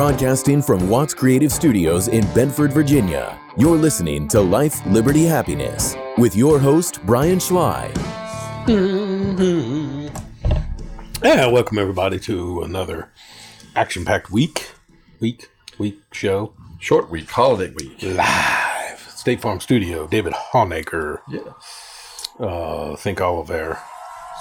[0.00, 6.34] Broadcasting from Watts Creative Studios in Bedford, Virginia, you're listening to Life, Liberty, Happiness with
[6.34, 7.92] your host, Brian Schley.
[11.22, 13.12] Yeah, welcome everybody to another
[13.76, 14.70] action-packed week,
[15.20, 16.54] week, week show.
[16.78, 18.02] Short week, holiday week.
[18.02, 21.18] Live, State Farm Studio, David Honaker.
[21.28, 21.52] Yeah.
[22.42, 23.78] Uh, thank all of our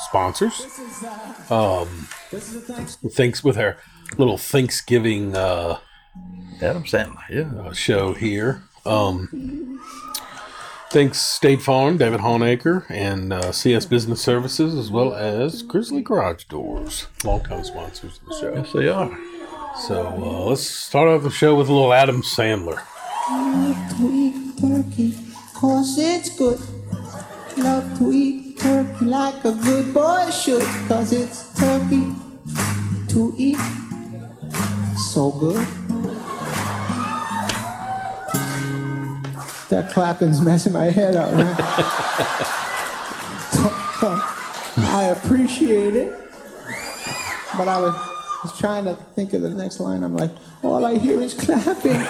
[0.05, 0.61] sponsors.
[1.51, 3.75] Um, thanks with our
[4.17, 5.79] little Thanksgiving uh,
[6.61, 7.23] Adam Sandler.
[7.29, 7.61] Yeah.
[7.61, 8.63] uh, show here.
[8.85, 9.79] Um,
[10.89, 16.45] thanks State Farm, David Honaker, and uh, CS Business Services, as well as Grizzly Garage
[16.45, 18.53] Doors, longtime sponsors of the show.
[18.55, 19.17] Yes, they are.
[19.87, 22.81] So uh, let's start off the show with a little Adam Sandler.
[23.97, 25.15] to eat turkey,
[25.53, 26.59] cause it's good.
[27.57, 32.13] Love to eat turkey like a good boy should, cause it's turkey
[33.09, 33.57] to eat.
[34.99, 35.65] So good.
[39.69, 41.55] That clapping's messing my head up, man.
[44.91, 46.11] I appreciate it.
[47.57, 47.93] But I was,
[48.43, 50.03] was trying to think of the next line.
[50.03, 50.31] I'm like,
[50.63, 52.01] all I hear is clapping.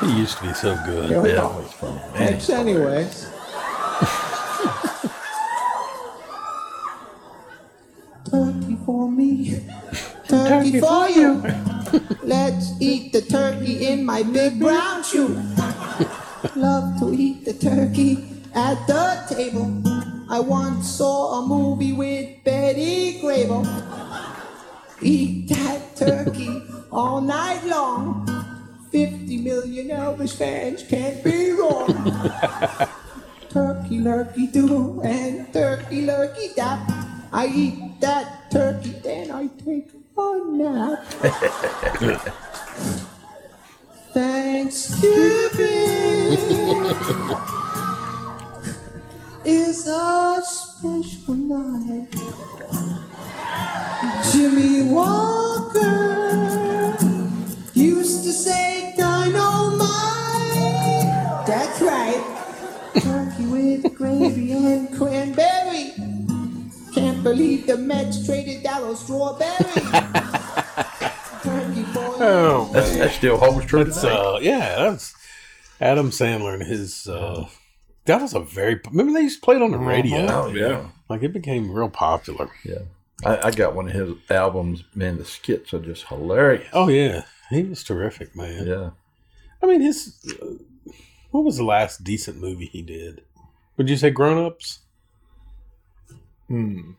[0.00, 1.10] He used to be so good.
[1.10, 1.96] Yeah, always funny.
[1.96, 3.04] Man, Thanks anyway.
[8.30, 9.63] turkey for me,
[10.34, 11.42] turkey for you.
[12.22, 15.28] Let's eat the turkey in my big brown shoe.
[16.56, 18.24] Love to eat the turkey
[18.54, 19.82] at the table.
[20.28, 23.64] I once saw a movie with Betty Grable.
[25.00, 28.26] Eat that turkey all night long.
[28.90, 31.86] 50 million Elvis fans can't be wrong.
[33.50, 36.80] turkey lurkey do and turkey lurkey dap.
[37.32, 41.04] I eat that turkey, then I take a nap.
[44.12, 46.38] Thanksgiving
[49.44, 52.08] is a special night.
[54.32, 55.82] Jimmie Walker
[57.74, 59.88] used to say dynamite.
[61.46, 62.22] That's right.
[63.00, 65.92] Turkey with gravy and cranberry.
[66.94, 69.50] Can't believe the Mets traded Darryl Strawberry.
[71.46, 74.14] Oh, That's, that still holds true That's today.
[74.16, 75.14] uh, yeah, that's
[75.80, 77.06] Adam Sandler and his.
[77.06, 77.46] Uh,
[78.06, 78.80] that was a very.
[78.90, 80.26] Remember they used to play it on the radio.
[80.30, 80.86] oh, yeah.
[81.08, 82.50] Like it became real popular.
[82.64, 82.78] Yeah.
[83.24, 84.84] I, I got one of his albums.
[84.94, 86.68] Man, the skits are just hilarious.
[86.72, 88.66] Oh yeah, he was terrific, man.
[88.66, 88.90] Yeah.
[89.62, 90.16] I mean, his.
[90.40, 90.46] Uh,
[91.30, 93.22] what was the last decent movie he did?
[93.76, 94.80] Would you say Grown Ups?
[96.54, 96.92] Hmm.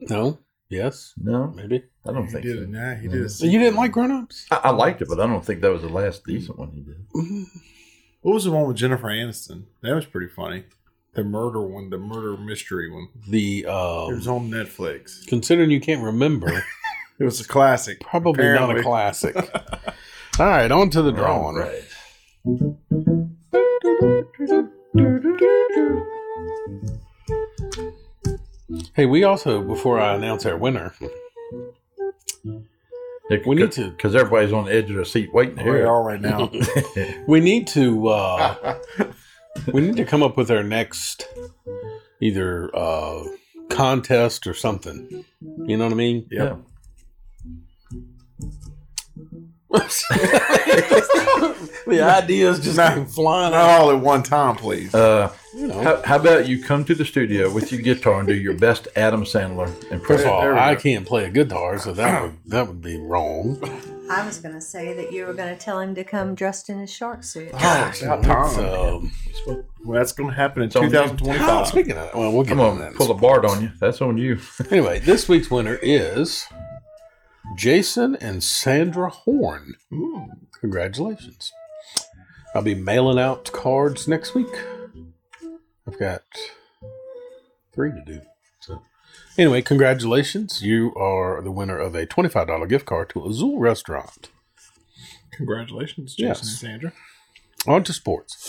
[0.00, 0.38] No.
[0.68, 1.12] Yes.
[1.16, 1.84] No, Maybe.
[2.04, 2.62] I don't He think did so.
[2.64, 2.68] it.
[2.70, 3.28] Nah, he did it.
[3.28, 4.46] So you didn't like Grown Ups?
[4.50, 6.80] I, I liked it, but I don't think that was the last decent one he
[6.80, 6.96] did.
[8.22, 9.64] What was the one with Jennifer Aniston?
[9.82, 10.64] That was pretty funny.
[11.14, 13.08] The murder one, the murder mystery one.
[13.28, 15.26] The It uh, was on Netflix.
[15.26, 16.48] considering you can't remember,
[17.18, 18.00] It was a classic.
[18.00, 19.36] probably not a classic.
[20.38, 21.56] All right, on to the drawing.
[21.56, 21.84] Right.
[28.94, 30.92] Hey, we also before I announce our winner,
[32.44, 35.88] We need to- because everybody's on the edge of their seat waiting to We hear.
[35.88, 36.50] are right now.
[37.28, 38.78] we need to uh,
[39.72, 41.26] we need to come up with our next
[42.20, 43.24] either uh,
[43.68, 45.24] contest or something.
[45.66, 46.26] You know what I mean?
[46.30, 46.56] Yeah.
[51.86, 53.80] the ideas just came flying Not out.
[53.80, 54.94] all at one time, please.
[54.94, 55.82] Uh, You know.
[55.82, 58.88] how, how about you come to the studio with your guitar and do your best
[58.94, 60.00] Adam Sandler impression?
[60.04, 62.82] First of all, There we I can't play a guitar, so that would that would
[62.82, 63.58] be wrong.
[64.10, 66.68] I was going to say that you were going to tell him to come dressed
[66.68, 67.52] in his shark suit.
[67.52, 68.50] Gosh, about time.
[68.54, 69.08] So,
[69.48, 69.54] uh,
[69.84, 70.90] well, that's going to happen in on you.
[70.90, 71.66] 2025.
[71.68, 72.94] speaking of that, well, we'll get Come on on, that.
[72.94, 73.72] pull a bard on you.
[73.80, 74.38] That's on you.
[74.70, 76.46] Anyway, this week's winner is
[77.56, 79.74] Jason and Sandra Horn.
[80.60, 81.50] Congratulations.
[82.54, 84.54] I'll be mailing out cards next week.
[85.86, 86.22] I've got
[87.72, 88.20] three to do.
[88.60, 88.82] So,
[89.38, 90.62] anyway, congratulations.
[90.62, 94.30] You are the winner of a $25 gift card to Azul Restaurant.
[95.32, 96.40] Congratulations, Jason Yes.
[96.40, 96.92] and Sandra.
[97.66, 98.46] On to sports.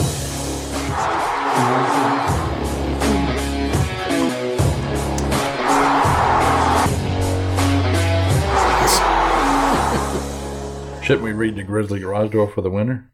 [11.02, 13.10] Shouldn't we read the Grizzly Garage Door for the winner?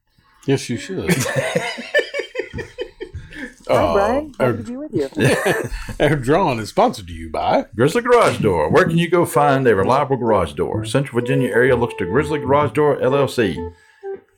[0.48, 1.14] Yes, you should.
[3.74, 4.36] Hi, uh, Brian.
[4.40, 5.10] our, to be with you.
[6.00, 8.70] our drawing is sponsored to you by Grizzly Garage Door.
[8.70, 10.86] Where can you go find a reliable garage door?
[10.86, 13.74] Central Virginia area looks to Grizzly Garage Door LLC.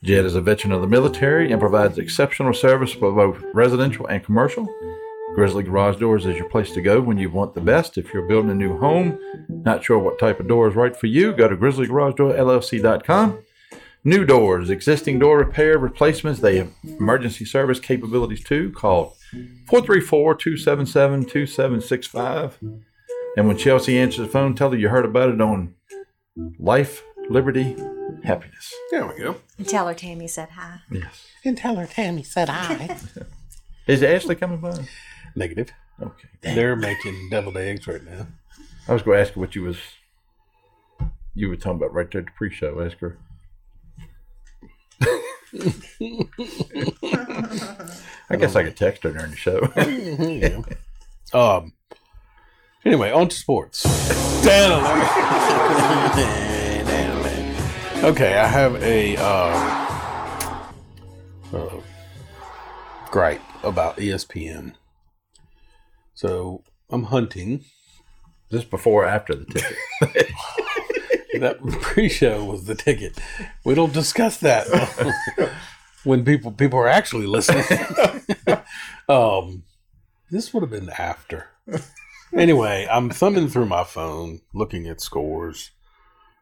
[0.02, 4.24] Jed is a veteran of the military and provides exceptional service for both residential and
[4.24, 4.66] commercial.
[5.34, 7.98] Grizzly Garage Doors is your place to go when you want the best.
[7.98, 9.18] If you're building a new home,
[9.48, 13.38] not sure what type of door is right for you, go to grizzlygaragedoorllc.com.
[14.04, 18.70] New doors, existing door repair, replacements, they have emergency service capabilities too.
[18.70, 22.58] Call 434 277 2765.
[23.36, 25.74] And when Chelsea answers the phone, tell her you heard about it on
[26.58, 27.76] Life, Liberty,
[28.24, 28.72] Happiness.
[28.90, 29.36] There we go.
[29.58, 30.80] And tell her Tammy said hi.
[30.90, 31.26] Yes.
[31.44, 32.98] And tell her Tammy said I.
[33.86, 34.86] Is Ashley coming by?
[35.34, 35.70] Negative.
[36.00, 36.28] Okay.
[36.42, 38.26] They're making deviled eggs right now.
[38.88, 39.78] I was going to ask her what you was
[41.34, 42.80] you were talking about right there at the pre-show.
[42.80, 43.18] Ask her.
[48.30, 49.60] I guess I could text her during the show.
[49.76, 50.60] Yeah.
[51.32, 51.72] Um.
[52.84, 53.82] Anyway, on to sports.
[54.44, 55.08] Dan alert.
[56.86, 58.04] Dan alert.
[58.04, 60.68] Okay, I have a uh,
[61.52, 61.80] uh,
[63.10, 64.74] gripe about ESPN.
[66.14, 67.64] So I'm hunting.
[68.50, 70.30] Just before or after the ticket?
[71.38, 73.18] that pre-show was the ticket.
[73.64, 74.66] We don't discuss that
[76.04, 77.64] when people people are actually listening.
[79.08, 79.64] um,
[80.30, 81.48] this would have been after.
[82.34, 85.70] Anyway, I'm thumbing through my phone, looking at scores,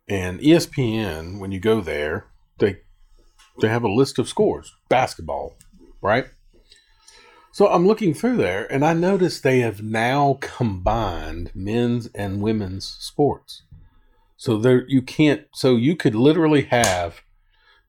[0.08, 1.38] and ESPN.
[1.38, 2.26] When you go there,
[2.58, 2.80] they
[3.60, 5.56] they have a list of scores, basketball,
[6.00, 6.26] right?
[7.52, 12.84] So I'm looking through there, and I notice they have now combined men's and women's
[12.84, 13.62] sports.
[14.44, 17.22] So there you can't so you could literally have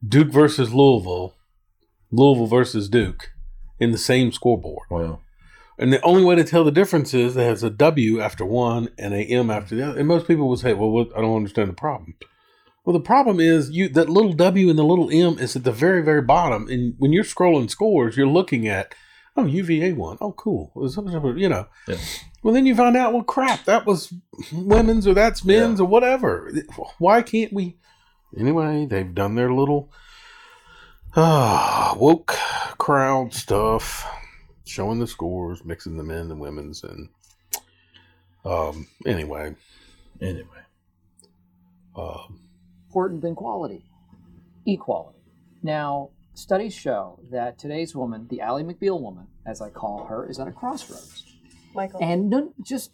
[0.08, 1.36] Duke versus Louisville,
[2.12, 3.34] Louisville versus Duke
[3.78, 4.88] in the same scoreboard.
[4.90, 5.22] Well,
[5.78, 9.14] And the only way to tell the difference is there's a W after one and
[9.14, 10.00] a M after the other.
[10.00, 12.16] And most people will say, "Well, what, I don't understand the problem."
[12.86, 15.74] Well, the problem is you that little W and the little M is at the
[15.74, 16.70] very, very bottom.
[16.70, 18.96] And when you're scrolling scores, you're looking at,
[19.38, 20.18] oh, UVA won.
[20.22, 20.72] Oh, cool.
[20.76, 21.68] You know.
[21.88, 21.98] Yeah.
[22.44, 24.14] Well, then you find out, well, crap, that was
[24.52, 26.52] women's or that's men's or whatever.
[27.00, 27.78] Why can't we?
[28.38, 29.92] Anyway, they've done their little
[31.16, 32.36] ah woke
[32.78, 34.06] crowd stuff,
[34.66, 37.10] showing the scores, mixing the men and women's, and
[38.44, 38.88] um.
[39.06, 39.56] Anyway,
[40.22, 40.64] anyway,
[41.96, 42.42] um,
[42.88, 43.86] important than quality,
[44.68, 45.20] equality.
[45.64, 50.40] Now, studies show that today's woman, the Ally McBeal woman, as I call her, is
[50.40, 51.24] at a crossroads.
[51.74, 52.00] Michael.
[52.02, 52.92] And no, just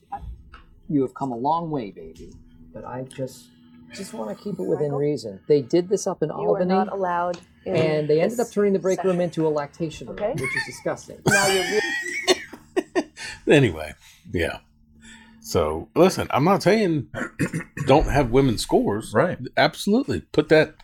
[0.88, 2.32] you have come a long way, baby.
[2.74, 3.48] But I just
[3.94, 5.42] just want to keep it within reason.
[5.48, 7.38] They did this up in You are Albany, not allowed.
[7.66, 10.32] In and they ended up turning the break room into a lactation room, Okay.
[10.32, 11.20] which is disgusting.
[11.28, 13.10] Now you're really
[13.48, 13.94] anyway,
[14.32, 14.60] yeah.
[15.42, 17.08] So listen, I'm not saying
[17.88, 19.14] don't have women's scores.
[19.14, 19.38] Right.
[19.58, 20.22] Absolutely.
[20.32, 20.76] Put that.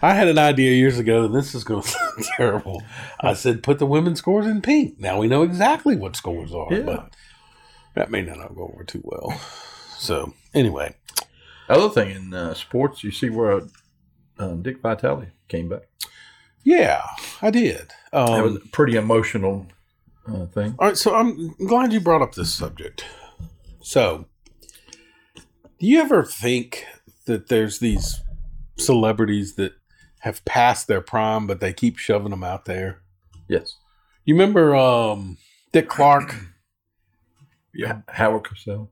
[0.00, 2.82] I had an idea years ago, and this is going to sound terrible.
[3.20, 4.98] I said, put the women's scores in pink.
[5.00, 6.80] Now we know exactly what scores are, Yeah.
[6.82, 7.16] but
[7.94, 9.32] that may not go over too well.
[9.98, 10.94] So anyway,
[11.68, 13.62] other thing in uh, sports, you see where
[14.38, 15.88] uh, Dick Vitale came back.
[16.62, 17.02] yeah,
[17.42, 17.90] I did.
[18.12, 19.66] Um, that was a pretty emotional
[20.28, 20.76] uh, thing.
[20.78, 23.04] All right, so I'm glad you brought up this subject.
[23.80, 24.26] So,
[25.34, 26.84] do you ever think
[27.26, 28.20] that there's these
[28.76, 29.72] celebrities that
[30.20, 33.00] have passed their prime, but they keep shoving them out there?
[33.48, 33.76] Yes.
[34.24, 35.38] You remember um,
[35.72, 36.34] Dick Clark?
[37.74, 38.00] Yeah.
[38.08, 38.88] Howard Cosell.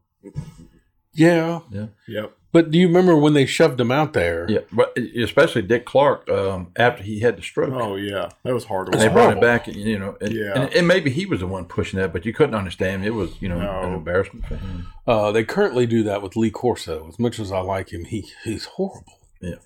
[1.12, 1.61] Yeah.
[1.73, 1.87] Yeah.
[2.06, 2.37] Yep.
[2.52, 4.47] But do you remember when they shoved him out there?
[4.49, 7.75] Yeah, but especially Dick Clark um, after he had the stroke.
[7.75, 8.88] Oh yeah, that was hard.
[8.95, 10.52] And they brought him back, and, you know, and, Yeah.
[10.54, 13.04] and, and maybe he was the one pushing that, but you couldn't understand.
[13.04, 14.87] It was, you know, an embarrassment for him.
[15.06, 17.06] Uh, they currently do that with Lee Corso.
[17.09, 19.18] As much as I like him, he he's horrible.
[19.42, 19.56] Yeah.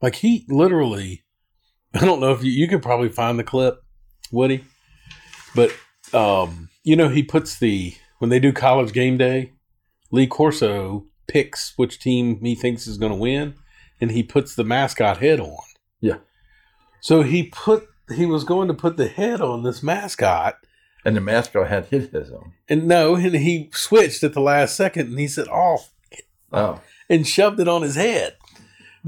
[0.00, 1.24] Like he literally,
[1.94, 3.82] I don't know if you, you could probably find the clip,
[4.30, 4.64] Woody,
[5.54, 5.72] but
[6.12, 9.52] um, you know he puts the when they do college game day,
[10.10, 13.54] Lee Corso picks which team he thinks is going to win,
[14.00, 15.56] and he puts the mascot head on.
[16.00, 16.18] Yeah.
[17.00, 20.56] So he put he was going to put the head on this mascot,
[21.04, 22.52] And the mascot had his head on.
[22.68, 25.78] and no, and he switched at the last second, and he said, "Oh,
[26.50, 28.37] Oh, and shoved it on his head.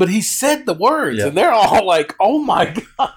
[0.00, 1.26] But he said the words, Yeah.
[1.28, 3.12] and they're all like, "Oh my god!"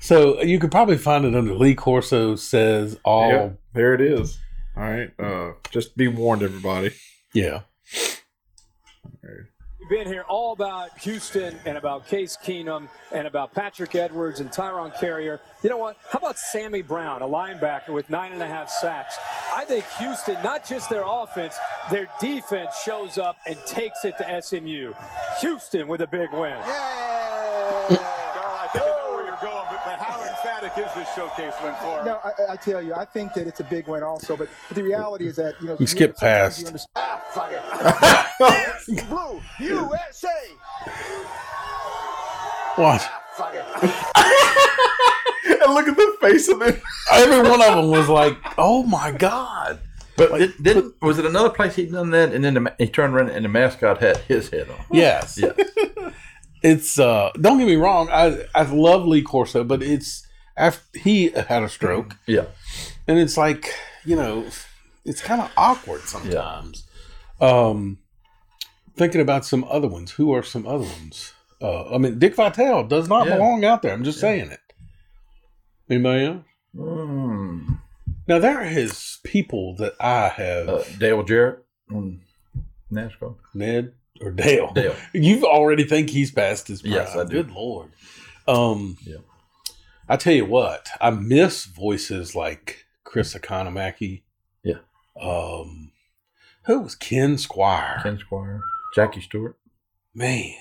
[0.00, 3.28] So you could probably find it under Lee Corso says all.
[3.28, 4.38] Yeah, there it is.
[4.76, 5.10] All right.
[5.20, 6.92] Uh, just be warned, everybody.
[7.34, 7.60] Yeah.
[9.22, 9.46] We've
[9.90, 14.96] been here all about Houston and about Case Keenum and about Patrick Edwards and Tyron
[15.00, 15.40] Carrier.
[15.64, 15.96] You know what?
[16.08, 19.18] How about Sammy Brown, a linebacker with nine and a half sacks?
[19.52, 21.56] I think Houston, not just their offense,
[21.90, 24.92] their defense shows up and takes it to SMU.
[25.40, 26.54] Houston with a big win.
[26.54, 30.22] I think I know where you're going, but, but how
[30.82, 32.04] emphatic this showcase win for him?
[32.06, 34.36] No, I, I tell you, I think that it's a big win also.
[34.36, 36.60] But, but the reality is that you know You skip sometimes past.
[36.60, 37.20] you understand-
[39.08, 40.28] Blue USA.
[42.76, 43.08] What?
[43.40, 43.54] and
[45.74, 46.80] look at the face of it.
[47.12, 49.80] Every one of them was like, "Oh my god!"
[50.16, 53.14] but did, didn't was it another place he'd done that, and then the, he turned
[53.14, 54.76] around and the mascot had his head on.
[54.92, 55.38] Yes.
[55.38, 55.52] Yeah.
[56.62, 60.26] It's uh don't get me wrong, I I love Lee Corso, but it's
[60.56, 62.16] after he had a stroke.
[62.26, 62.46] Yeah.
[63.08, 63.66] And it's like,
[64.04, 64.46] you know,
[65.04, 66.84] it's kind of awkward sometimes.
[67.40, 67.98] Um
[68.96, 70.12] thinking about some other ones.
[70.12, 71.32] Who are some other ones?
[71.60, 73.34] Uh I mean Dick Vitale does not Yeah.
[73.36, 73.92] belong out there.
[73.92, 74.60] I'm just saying it.
[75.88, 76.44] Anybody else?
[76.76, 77.78] Mm.
[78.28, 82.20] Now there is people that I have Uh, Dale Jarrett on
[82.92, 83.34] NASCAR.
[83.54, 84.70] Ned or Dale.
[84.72, 84.94] Dale.
[85.12, 86.92] You already think he's past his prime.
[86.94, 87.42] Yes, I do.
[87.42, 87.90] Good lord.
[88.46, 89.16] Um, Yeah.
[90.10, 94.22] I tell you what, I miss voices like Chris Economaki.
[94.64, 94.78] Yeah.
[95.20, 95.92] Um,
[96.64, 98.00] who was Ken Squire?
[98.02, 98.60] Ken Squire,
[98.94, 99.56] Jackie Stewart,
[100.14, 100.56] Man,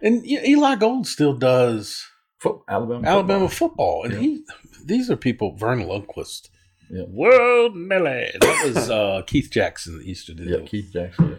[0.00, 2.06] and you know, Eli Gold still does
[2.38, 4.02] Foot, Alabama, Alabama football.
[4.02, 4.20] football, and Yeah.
[4.20, 4.44] he
[4.84, 5.54] these are people.
[5.56, 6.48] Verne Lundquist,
[6.90, 7.04] Yeah.
[7.08, 8.30] World Millie.
[8.40, 10.44] That was uh, Keith Jackson that used to do.
[10.44, 10.68] Yeah, those.
[10.70, 11.28] Keith Jackson.
[11.30, 11.36] yeah.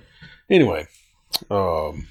[0.55, 0.87] Anyway,
[1.49, 2.05] um,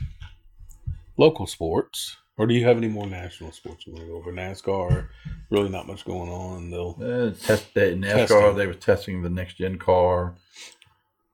[1.16, 4.32] local sports, or do you have any more national sports you want to go over?
[4.32, 5.08] NASCAR,
[5.50, 6.70] really not much going on.
[6.70, 8.28] They'll Uh, test they, NASCAR.
[8.28, 8.56] Testing.
[8.56, 10.36] They were testing the next gen car.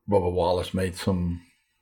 [0.09, 1.41] Bubba Wallace made some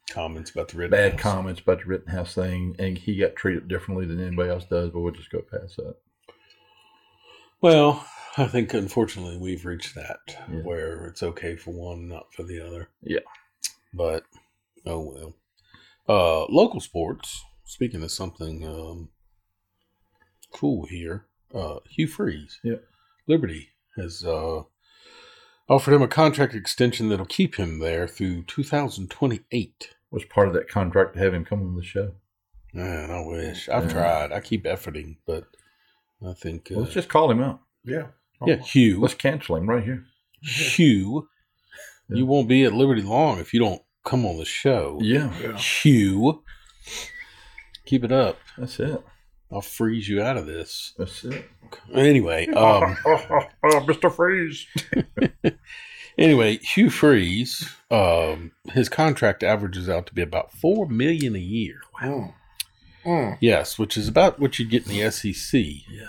[0.10, 1.22] comments about the bad Rittenhouse.
[1.22, 4.90] comments about the Rittenhouse thing, and he got treated differently than anybody else does.
[4.92, 5.96] But we'll just go past that.
[7.62, 8.06] Well,
[8.38, 10.62] I think unfortunately we've reached that Yeah.
[10.62, 12.90] where it's okay for one, not for the other.
[13.02, 13.20] Yeah.
[13.94, 14.24] But
[14.86, 15.36] oh well.
[16.10, 17.42] Uh, local sports.
[17.66, 19.10] Speaking of something um,
[20.54, 22.76] cool here, uh, Hugh Freeze, Yeah.
[23.28, 24.64] Liberty has uh,
[25.70, 29.90] offered him a contract extension that'll keep him there through 2028.
[30.12, 32.14] Was part of that contract to have him come on the show.
[32.74, 33.90] Man, I wish I've Yeah.
[33.94, 34.32] tried.
[34.32, 35.46] I keep efforting, but
[36.26, 37.62] I think uh, Well, let's just call him out.
[37.84, 38.08] Yeah.
[38.46, 39.00] yeah, Hugh.
[39.02, 40.06] Let's cancel him right here.
[40.42, 41.30] Hugh,
[42.10, 45.00] you won't be at Liberty long if you don't come on the show.
[45.02, 46.44] Yeah, Hugh,
[47.86, 48.38] keep it up.
[48.58, 49.02] that's it.
[49.54, 50.94] I'll freeze you out of this.
[50.98, 51.46] That's it.
[51.94, 52.96] Anyway, um,
[53.64, 54.12] Mr.
[54.12, 54.66] Freeze.
[56.18, 61.82] anyway, Hugh Freeze, um, his contract averages out to be about four million a year.
[62.02, 62.34] Wow.
[63.06, 63.38] Mm.
[63.42, 65.62] Yes, which is about what you get in the SEC,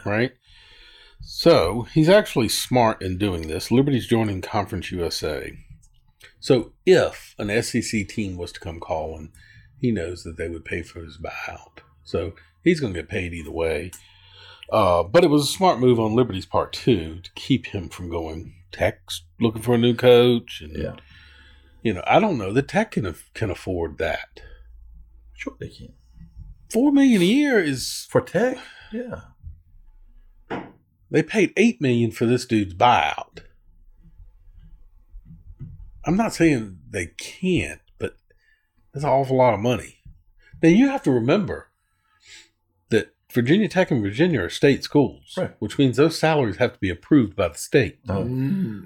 [0.06, 0.32] right?
[1.20, 3.70] So he's actually smart in doing this.
[3.70, 5.58] Liberty's joining Conference USA.
[6.38, 9.32] So if an SEC team was to come calling,
[9.80, 11.80] he knows that they would pay for his buyout.
[12.04, 12.34] So
[12.64, 13.90] he's going to get paid either way.
[14.72, 18.08] Uh, but it was a smart move on Liberty's part too to keep him from
[18.10, 20.96] going Tech's looking for a new coach, and Yeah.
[21.82, 24.40] you know I don't know that Tech can can afford that.
[25.34, 25.92] Sure they can.
[26.72, 28.58] Four million a year is For Tech?
[28.90, 29.20] Yeah.
[31.10, 33.40] They paid eight million for this dude's buyout.
[36.04, 38.16] I'm not saying they can't, but
[38.92, 39.98] that's an awful lot of money.
[40.62, 41.68] Now you have to remember
[43.34, 45.50] Virginia Tech and Virginia are state schools, Right.
[45.58, 47.98] which means those salaries have to be approved by the state.
[48.08, 48.24] Oh.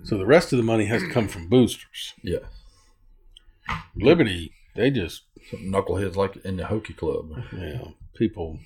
[0.04, 2.14] So the rest of the money has to come from boosters.
[2.22, 2.38] Yeah.
[3.94, 7.30] Liberty, they just Some knuckleheads like in the hokey club.
[7.56, 7.82] yeah
[8.16, 8.58] people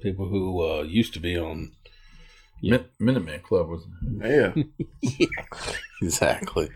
[0.00, 1.72] people who uh, used to be on
[2.62, 3.84] Min- Minuteman Club was.
[4.20, 4.54] Yeah.
[6.02, 6.68] exactly.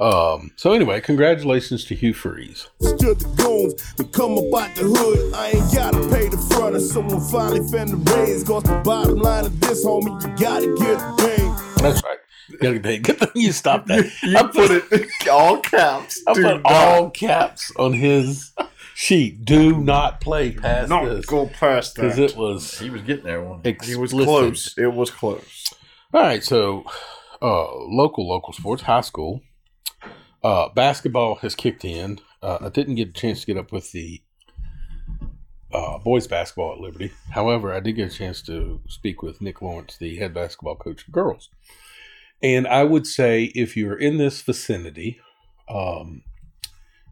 [0.00, 2.68] Um, so anyway, congratulations to Hugh Freeze.
[2.80, 5.34] Stood the goons to come up the hood.
[5.34, 8.44] I ain't gotta pay the front or someone finally finna raise.
[8.44, 11.82] Cause the bottom line of this, homie, you gotta get paid.
[11.82, 12.18] That's right.
[12.48, 12.78] You gotta.
[12.98, 14.04] Good thing you stopped that.
[14.22, 16.22] You put it all caps.
[16.26, 18.52] I put not- all caps on his
[18.94, 19.44] sheet.
[19.44, 22.02] Do not play past Not this go past that.
[22.02, 23.62] because it was He was getting there one.
[23.64, 24.78] It was close.
[24.78, 25.74] It was close.
[26.14, 26.84] All right, so
[27.42, 29.42] uh, local local sports, high school
[30.42, 32.20] uh, basketball has kicked in.
[32.42, 34.22] Uh, I didn't get a chance to get up with the
[35.72, 37.12] uh, boys basketball at Liberty.
[37.30, 41.06] However, I did get a chance to speak with Nick Lawrence, the head basketball coach
[41.06, 41.50] of girls.
[42.42, 45.20] And I would say if you're in this vicinity,
[45.68, 46.22] um,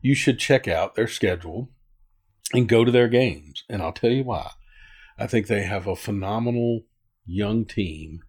[0.00, 1.70] you should check out their schedule
[2.52, 3.64] and go to their games.
[3.68, 4.50] And I'll tell you why.
[5.18, 6.82] I think they have a phenomenal
[7.24, 8.20] young team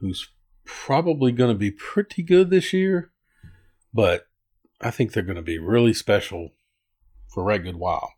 [0.00, 0.28] who's
[0.64, 3.12] probably going to be pretty good this year,
[3.98, 4.28] but
[4.80, 6.52] I think they're going to be really special
[7.34, 8.12] for a good while.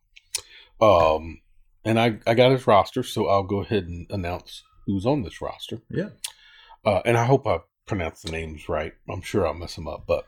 [0.79, 1.41] Um,
[1.87, 5.41] and I, I got his roster, so I'll go ahead and announce who's on this
[5.41, 5.81] roster.
[5.89, 6.11] Yeah.
[6.85, 8.93] Uh, and I hope I pronounce the names right.
[9.09, 10.27] I'm sure I'll mess them up, but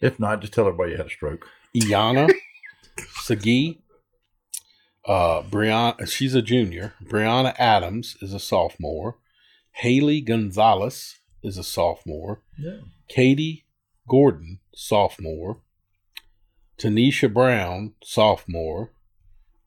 [0.00, 1.46] If not, just tell everybody you had a stroke.
[1.76, 2.32] Iana
[3.20, 3.82] Sagi,
[5.06, 6.94] uh, Brianna, she's a junior.
[7.04, 9.18] Brianna Adams is a sophomore.
[9.72, 12.40] Haley Gonzalez is a sophomore.
[12.58, 12.78] Yeah.
[13.10, 13.66] Katie
[14.12, 15.62] Gordon, sophomore.
[16.76, 18.92] Tanisha Brown, sophomore.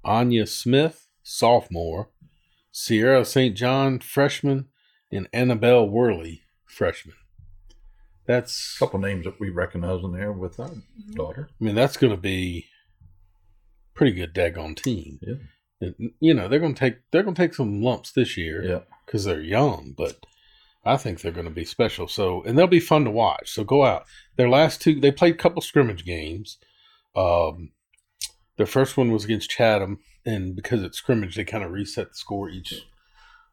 [0.04, 2.12] Anya Smith, sophomore.
[2.72, 3.58] Sierra St.
[3.58, 4.68] John, freshman.
[5.12, 7.16] And Annabelle Worley, freshman.
[8.28, 11.14] That's A couple names that we recognize in there with our mm-hmm.
[11.14, 11.50] daughter.
[11.60, 12.68] I mean, that's going to be
[13.96, 15.18] pretty good daggone team.
[15.24, 15.36] Yeah.
[15.82, 18.64] And, you know, they're going to take they're going to take some lumps this year
[18.64, 18.80] Yeah.
[19.08, 20.24] because they're young, but
[20.86, 22.08] I think they're going to be special.
[22.08, 23.52] So, and they'll be fun to watch.
[23.52, 24.06] So go out.
[24.36, 26.58] Their last two, they played a couple scrimmage games.
[27.16, 27.72] Um,
[28.58, 32.16] their first one was against Chatham, and because it's scrimmage, they kind of reset the
[32.16, 32.86] score each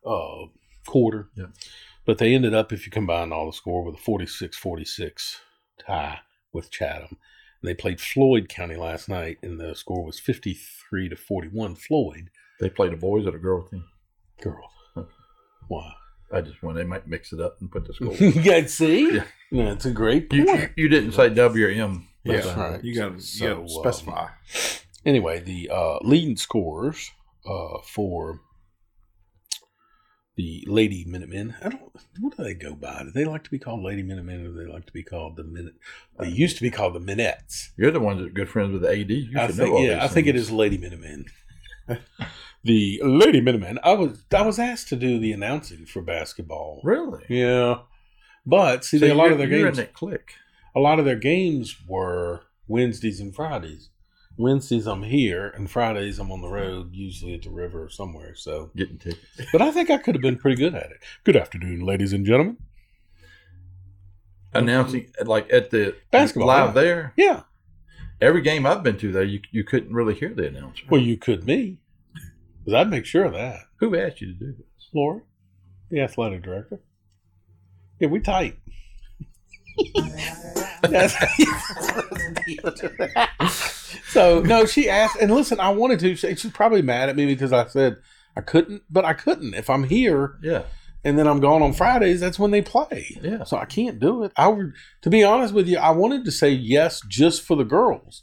[0.06, 0.46] uh,
[0.86, 1.30] quarter.
[1.34, 1.46] Yeah.
[2.04, 5.40] But they ended up, if you combine all the score, with a 46 46
[5.84, 6.20] tie
[6.52, 7.16] with Chatham.
[7.62, 12.30] And they played Floyd County last night, and the score was 53 to 41 Floyd.
[12.60, 13.84] They played a boys or a girl team.
[14.40, 14.70] Girls.
[15.68, 15.92] Why?
[16.32, 18.14] I just want they might mix it up and put the school.
[18.14, 19.16] yeah, see?
[19.16, 19.24] Yeah.
[19.50, 20.60] Yeah, it's a great you, point.
[20.76, 22.08] you, you didn't say W or M.
[22.24, 22.84] That's uh, right.
[22.84, 24.28] You got to So, um, specify.
[25.04, 27.10] Anyway, the uh, leading scores
[27.46, 28.40] uh, for
[30.36, 31.54] the Lady Minutemen.
[31.62, 31.82] I don't.
[32.20, 33.02] What do they go by?
[33.04, 35.36] Do they like to be called Lady Minutemen, or do they like to be called
[35.36, 35.74] the Minute?
[36.18, 37.70] They used to be called the Minettes.
[37.76, 39.10] You're the ones that are good friends with the AD.
[39.10, 41.26] You I should think, yeah, I think it is Lady Minutemen.
[42.64, 43.78] the Lady Minutemen.
[43.82, 46.80] I was I was asked to do the announcing for basketball.
[46.84, 47.24] Really?
[47.28, 47.80] Yeah,
[48.46, 49.80] but see, So a lot of their games.
[49.92, 50.34] clique.
[50.74, 53.90] A lot of their games were Wednesdays and Fridays.
[54.38, 58.34] Wednesdays I'm here, and Fridays I'm on the road, usually at the river or somewhere.
[58.34, 59.20] So Getting tickets.
[59.52, 60.98] but I think I could have been pretty good at it.
[61.24, 62.56] Good afternoon, ladies and gentlemen.
[64.54, 66.72] Announcing like at the Basketball, live yeah.
[66.82, 67.12] there.
[67.16, 67.40] Yeah.
[68.22, 70.84] Every game I've been to though, you you couldn't really hear the announcer.
[70.88, 71.78] Well, you could me,
[72.64, 73.62] because I'd make sure of that.
[73.80, 74.88] Who asked you to do this?
[74.94, 75.22] Lori,
[75.90, 76.80] the athletic director.
[77.98, 78.58] Yeah, we tight.
[84.08, 86.14] so no, she asked, and listen, I wanted to.
[86.14, 87.96] She, she's probably mad at me because I said
[88.36, 89.54] I couldn't, but I couldn't.
[89.54, 90.62] If I'm here, Yeah.
[91.04, 93.18] And then I'm gone on Fridays, that's when they play.
[93.22, 93.44] Yeah.
[93.44, 94.32] So I can't do it.
[94.36, 97.64] I would, to be honest with you, I wanted to say yes just for the
[97.64, 98.22] girls,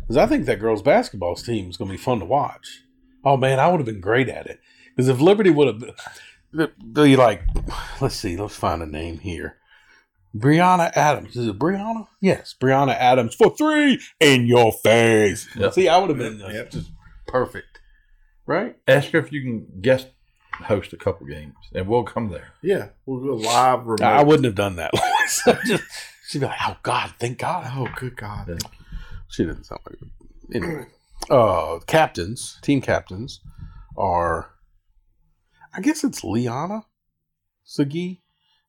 [0.00, 2.82] because I think that girls' basketball team is going to be fun to watch.
[3.24, 4.60] Oh man, I would have been great at it.
[4.96, 5.78] Because if Liberty would have,
[6.52, 7.42] been be like,
[8.00, 9.56] let's see, let's find a name here.
[10.36, 11.36] Brianna Adams.
[11.36, 12.06] Is it Brianna?
[12.20, 15.48] Yes, Brianna Adams for three in your face.
[15.56, 15.72] Yep.
[15.74, 16.38] See, I would have been
[16.70, 16.90] just
[17.26, 17.80] perfect,
[18.46, 18.76] right?
[18.86, 20.08] Ask her if you can guest
[20.64, 22.52] host a couple games, and we'll come there.
[22.62, 23.86] Yeah, we'll go live.
[23.86, 24.02] Remote.
[24.02, 24.92] I wouldn't have done that.
[25.30, 25.84] So just,
[26.26, 28.60] she'd be like, "Oh God, thank God." Oh, good God!
[29.28, 30.56] She didn't sound like it.
[30.56, 30.86] Anyway,
[31.30, 33.38] uh, captains, team captains
[33.96, 34.50] are,
[35.72, 36.86] I guess it's Liana
[37.62, 38.22] Sagi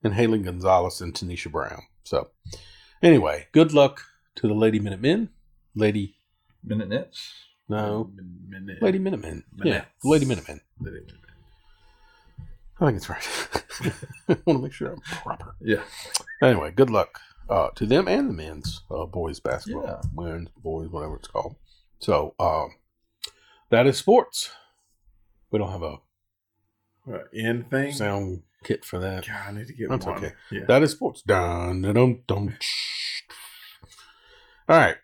[0.03, 1.81] and Haley Gonzalez and Tanisha Brown.
[2.03, 2.29] So,
[3.01, 4.03] anyway, good luck
[4.35, 5.29] to the Lady Minute Men,
[5.73, 6.17] Lady
[6.63, 7.33] Minute Nets.
[7.67, 8.11] No.
[8.47, 8.83] Minute.
[8.83, 9.43] Lady Minutemen.
[9.63, 9.85] Yeah.
[10.03, 10.61] Lady Minutemen.
[10.79, 11.30] Lady Minutemen.
[12.81, 13.27] I think it's right.
[14.27, 15.55] I want to make sure I'm proper.
[15.61, 15.83] Yeah.
[16.41, 20.01] Anyway, good luck uh, to them and the men's uh, boys basketball, Yeah.
[20.15, 21.55] men's boys, whatever it's called.
[21.99, 22.71] So um,
[23.69, 24.49] that is sports.
[25.51, 25.97] We don't have a
[27.03, 27.93] What, end thing?
[27.93, 29.27] sound kit for that.
[29.27, 30.17] God, I need to get That's one.
[30.17, 30.33] okay.
[30.51, 30.65] Yeah.
[30.67, 31.21] That is sports.
[31.21, 32.57] Dun, dun, dun, dun.
[34.67, 34.95] All right.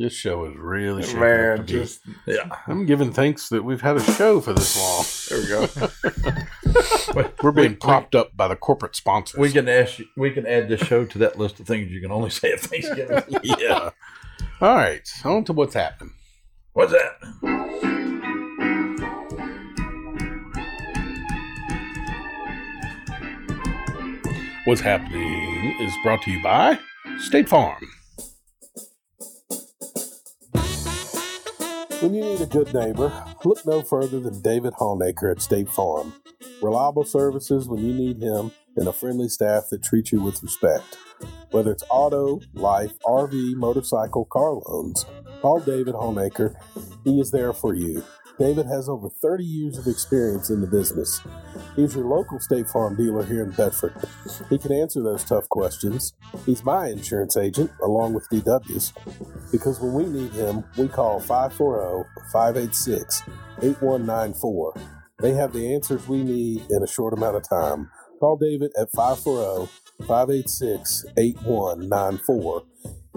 [0.00, 2.48] This show is really shaping Man, up to be- just Yeah.
[2.66, 5.04] I'm giving thanks that we've had a show for this long.
[5.28, 5.68] there we
[7.14, 7.28] go.
[7.42, 9.38] We're being propped up by the corporate sponsors.
[9.38, 12.00] We can ask you, we can add this show to that list of things you
[12.00, 13.22] can only say at Thanksgiving.
[13.42, 13.90] yeah.
[14.62, 15.06] All right.
[15.22, 16.14] On to what's happening.
[16.72, 17.18] What's that?
[24.64, 26.78] What's happening is brought to you by
[27.18, 27.76] State Farm.
[32.00, 33.12] When you need a good neighbor,
[33.44, 36.14] look no further than David Hallnaker at State Farm.
[36.62, 40.96] Reliable services when you need him and a friendly staff that treats you with respect.
[41.50, 45.04] Whether it's auto, life, RV, motorcycle, car loans,
[45.42, 46.54] call David Hallnaker.
[47.04, 48.02] He is there for you.
[48.40, 51.20] David has over 30 years of experience in the business.
[51.76, 53.92] He's your local State Farm dealer here in Bedford.
[54.48, 56.14] He can answer those tough questions.
[56.46, 58.94] He's my insurance agent, along with DW's.
[59.52, 63.24] Because when we need him, we call oh, 540 586
[63.58, 64.74] 8194.
[65.20, 67.90] They have the answers we need in a short amount of time.
[68.20, 69.70] Call David at oh, 540
[70.08, 72.62] 586 8194.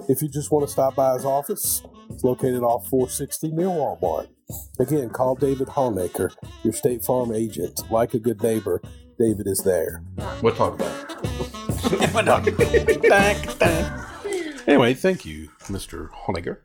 [0.09, 4.27] If you just want to stop by his office, it's located off 460 near Walmart.
[4.79, 7.89] Again, call David Hallnaker, your State Farm agent.
[7.91, 8.81] Like a good neighbor,
[9.19, 10.03] David is there.
[10.41, 11.23] We'll talk about
[12.43, 14.63] it.
[14.67, 16.09] Anyway, thank you, Mr.
[16.09, 16.57] Honaker.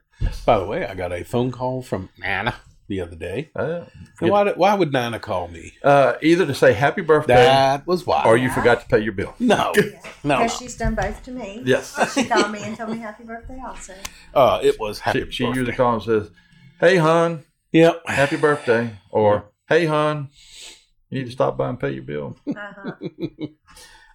[0.47, 2.55] By the way, I got a phone call from Nana
[2.89, 3.51] the other day.
[3.55, 3.83] Uh,
[4.21, 5.75] And why, did- why would Nana call me?
[5.85, 8.25] uh, either to say happy birthday That was why.
[8.25, 9.35] or you forgot to pay your bill.
[9.39, 9.73] No,
[10.25, 10.39] no.
[10.39, 11.63] Because she's done both to me.
[11.65, 12.15] Yes.
[12.15, 13.95] She called me and told me happy birthday also.
[14.35, 16.33] Uh, it was happy She, she usually calls and says,
[16.81, 18.03] Hey, hon, Yep.
[18.07, 18.91] happy birthday.
[19.11, 20.31] Or, Hey, hon,
[21.11, 22.37] you need to stop by and pay your bill.
[22.49, 22.93] Uh-huh.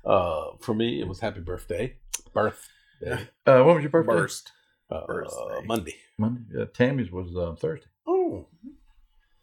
[0.06, 1.96] Uh, for me, it was happy birthday.
[2.34, 2.68] Birth.
[3.06, 3.18] Uh,
[3.64, 4.12] when was your birthday?
[4.12, 4.52] Burst.
[4.92, 5.66] Uh, Birthday.
[5.66, 5.96] Monday.
[6.18, 6.42] Monday.
[6.54, 7.88] Yeah, Tammy's was uh, Thursday.
[8.06, 8.48] Oh.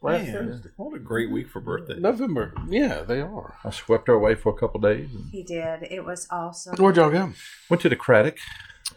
[0.02, 0.68] Last Man, Thursday.
[0.76, 1.98] what a great week for birthday.
[1.98, 2.52] November.
[2.68, 3.54] Yeah, they are.
[3.64, 5.08] I swept her away for a couple days.
[5.14, 5.84] And He did.
[5.90, 6.76] It was awesome.
[6.76, 7.32] Where'd y'all go?
[7.70, 8.36] went to the Craddock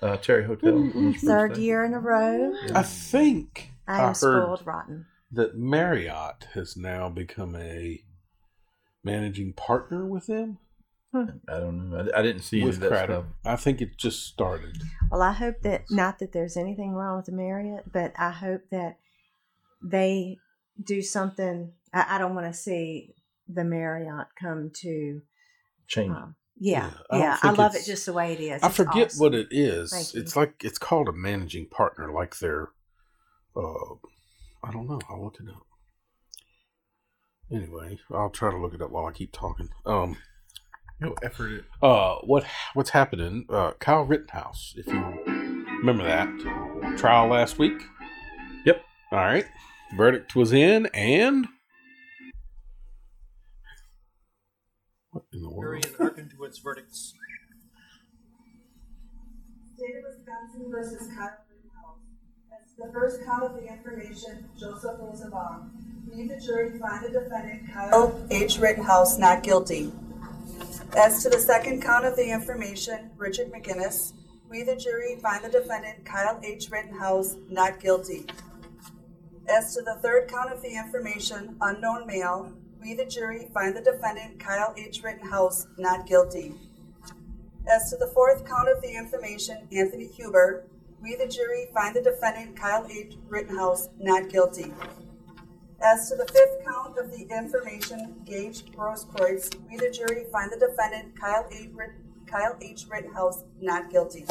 [0.01, 0.75] uh, Terry Hotel.
[0.75, 2.53] on Spruce Third year in a row.
[2.75, 5.05] I think I I am heard spoiled rotten.
[5.31, 8.03] that Marriott has now become a
[9.03, 10.57] managing partner with them.
[11.15, 12.09] I don't know.
[12.15, 13.25] I, I didn't see any with that Craddock.
[13.25, 13.53] stuff.
[13.53, 14.81] I think it just started.
[15.11, 18.61] Well, I hope that not that there's anything wrong with the Marriott, but I hope
[18.71, 18.97] that
[19.83, 20.37] they
[20.83, 21.71] do something.
[21.93, 23.13] I, I don't want to see
[23.47, 25.21] the Marriott come to.
[25.87, 26.15] Change.
[26.15, 28.63] Um, yeah, I yeah, I, love it just the way it is.
[28.63, 29.19] I It's forget awesome.
[29.19, 30.15] what it is.
[30.15, 32.69] It's like it's called a managing partner, like they're.
[33.55, 33.95] Uh,
[34.63, 34.99] I don't know.
[35.09, 35.65] I'll look it up.
[37.51, 39.69] Anyway, I'll try to look it up while I keep talking.
[39.85, 40.17] Um,
[40.99, 41.51] No effort.
[41.51, 41.65] It.
[41.81, 43.45] uh, what what's happening?
[43.49, 44.93] Uh, Kyle Rittenhouse, if you
[45.79, 47.79] remember that trial last week.
[48.65, 48.81] Yep.
[49.11, 49.45] All right.
[49.95, 51.45] Verdict was in, and
[55.11, 55.85] what in the Jury world?
[55.85, 57.13] has hearkened to its verdicts.
[59.75, 61.29] State of Wisconsin versus Kyle Rittenhouse.
[61.29, 61.42] As to
[62.77, 65.71] the first count of the information, Joseph Rosenbaum.
[66.11, 68.57] We, the jury, find the defendant Kyle H.
[68.57, 69.91] Rittenhouse not guilty.
[70.97, 74.13] As to the second count of the information, Richard McGinniss.
[74.49, 76.69] We, the jury, find the defendant Kyle H.
[76.69, 78.25] Rittenhouse not guilty.
[79.47, 82.53] As to the third count of the information, unknown male.
[82.81, 85.01] We, the jury, find the defendant Kyle H.
[85.03, 86.53] Rittenhouse not guilty.
[87.67, 90.65] As to the fourth count of the information, Anthony Huber,
[91.03, 93.17] we, the jury, find the defendant Kyle H.
[93.27, 94.73] Rittenhouse not guilty.
[95.81, 100.57] As to the fifth count of the information, Gage Grosskreutz, we, the jury, find the
[100.57, 101.69] defendant Kyle H.
[101.73, 101.89] Rit-
[102.25, 102.85] Kyle H.
[102.89, 104.25] Rittenhouse not guilty.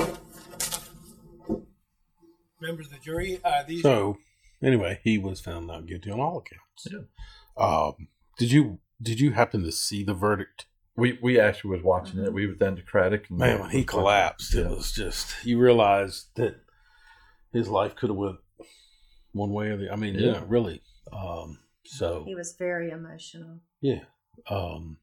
[2.59, 4.17] Members of the jury, uh, these So,
[4.63, 6.87] anyway, he was found not guilty on all accounts.
[6.91, 7.63] Yeah.
[7.63, 8.09] Um,
[8.39, 10.67] did you did you happen to see the verdict?
[10.96, 12.33] We we actually was watching it.
[12.33, 14.68] We was down to And Man, when he collapsed, it Yeah.
[14.68, 16.57] was just you realized that
[17.52, 18.38] his life could have went
[19.33, 19.90] one way or the.
[19.90, 20.44] I mean, yeah, Yeah.
[20.46, 20.83] really.
[21.12, 23.61] Um, so He was very emotional.
[23.81, 24.05] yeah.
[24.48, 24.98] Um,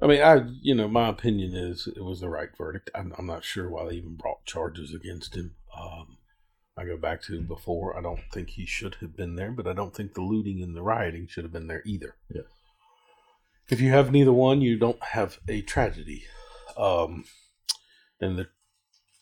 [0.00, 2.90] I mean, I you know my opinion is it was the right verdict.
[2.94, 5.54] I'm, I'm not sure why they even brought charges against him.
[5.78, 6.18] Um,
[6.76, 7.96] I go back to before.
[7.96, 10.74] I don't think he should have been there, but I don't think the looting and
[10.76, 12.16] the rioting should have been there either.
[12.28, 12.42] Yeah.
[13.68, 16.24] If you have neither one, you don't have a tragedy.
[16.76, 17.24] Um,
[18.20, 18.48] and the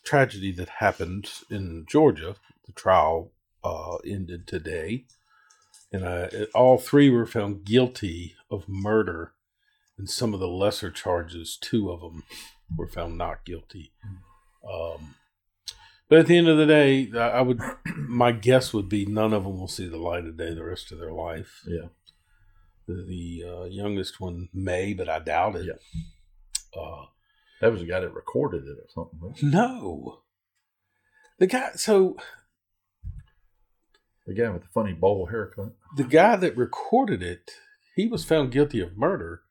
[0.03, 3.31] tragedy that happened in Georgia, the trial
[3.63, 5.05] uh, ended today,
[5.91, 9.33] and uh, all three were found guilty of murder,
[9.97, 12.23] and some of the lesser charges, two of them
[12.75, 13.91] were found not guilty.
[14.69, 15.15] Um,
[16.07, 17.61] but at the end of the day, I would,
[17.95, 20.91] my guess would be none of them will see the light of day the rest
[20.91, 21.61] of their life.
[21.65, 21.87] Yeah.
[23.07, 25.67] The, uh, youngest one may, but I doubt it.
[26.77, 27.05] Uh,
[27.61, 29.19] That was the guy that recorded it or something.
[29.21, 29.43] right?
[29.43, 30.21] no.
[31.39, 32.17] The guy, so
[34.27, 35.73] The guy with the funny bowl haircut.
[35.97, 37.51] the guy that recorded it,
[37.95, 39.41] he was found guilty of murder,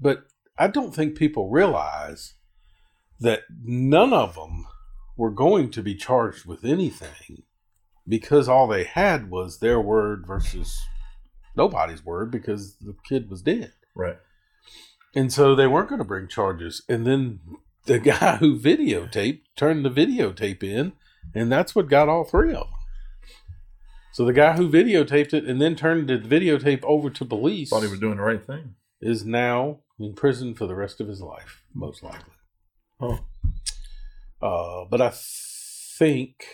[0.00, 0.24] but
[0.58, 2.34] I don't think people realize
[3.20, 4.66] that none of them
[5.16, 7.44] were going to be charged with anything
[8.06, 10.80] because all they had was their word versus
[11.56, 13.72] nobody's word because the kid was dead.
[13.94, 14.18] Right.
[15.14, 16.82] And so they weren't going to bring charges.
[16.88, 17.40] And then
[17.84, 20.92] the guy who videotaped turned the videotape in,
[21.34, 22.78] and that's what got all three of them.
[24.12, 27.82] So the guy who videotaped it and then turned the videotape over to police Thought
[27.82, 28.74] he was doing the right thing.
[29.00, 32.34] is now in prison for the rest of his life, most likely.
[33.00, 33.20] Oh.
[34.42, 36.44] Uh, but I think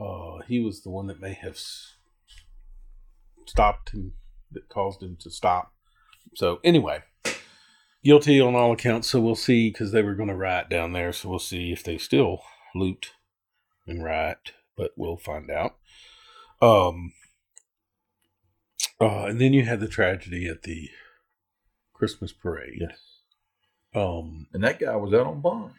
[0.00, 1.58] uh, he was the one that may have
[3.46, 4.12] stopped him,
[4.52, 5.72] that caused him to stop.
[6.34, 7.02] So anyway,
[8.04, 9.08] guilty on all accounts.
[9.08, 11.12] So we'll see because they were going to riot down there.
[11.12, 12.42] So we'll see if they still
[12.74, 13.12] loot
[13.86, 15.76] and riot, but we'll find out.
[16.60, 17.12] Um,
[19.00, 20.90] uh, and then you had the tragedy at the
[21.92, 22.78] Christmas parade.
[22.80, 22.98] Yes.
[23.94, 25.72] Um, And that guy was out on bond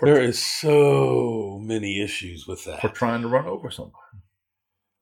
[0.00, 2.80] there is so many issues with that.
[2.80, 3.96] for trying to run over somebody.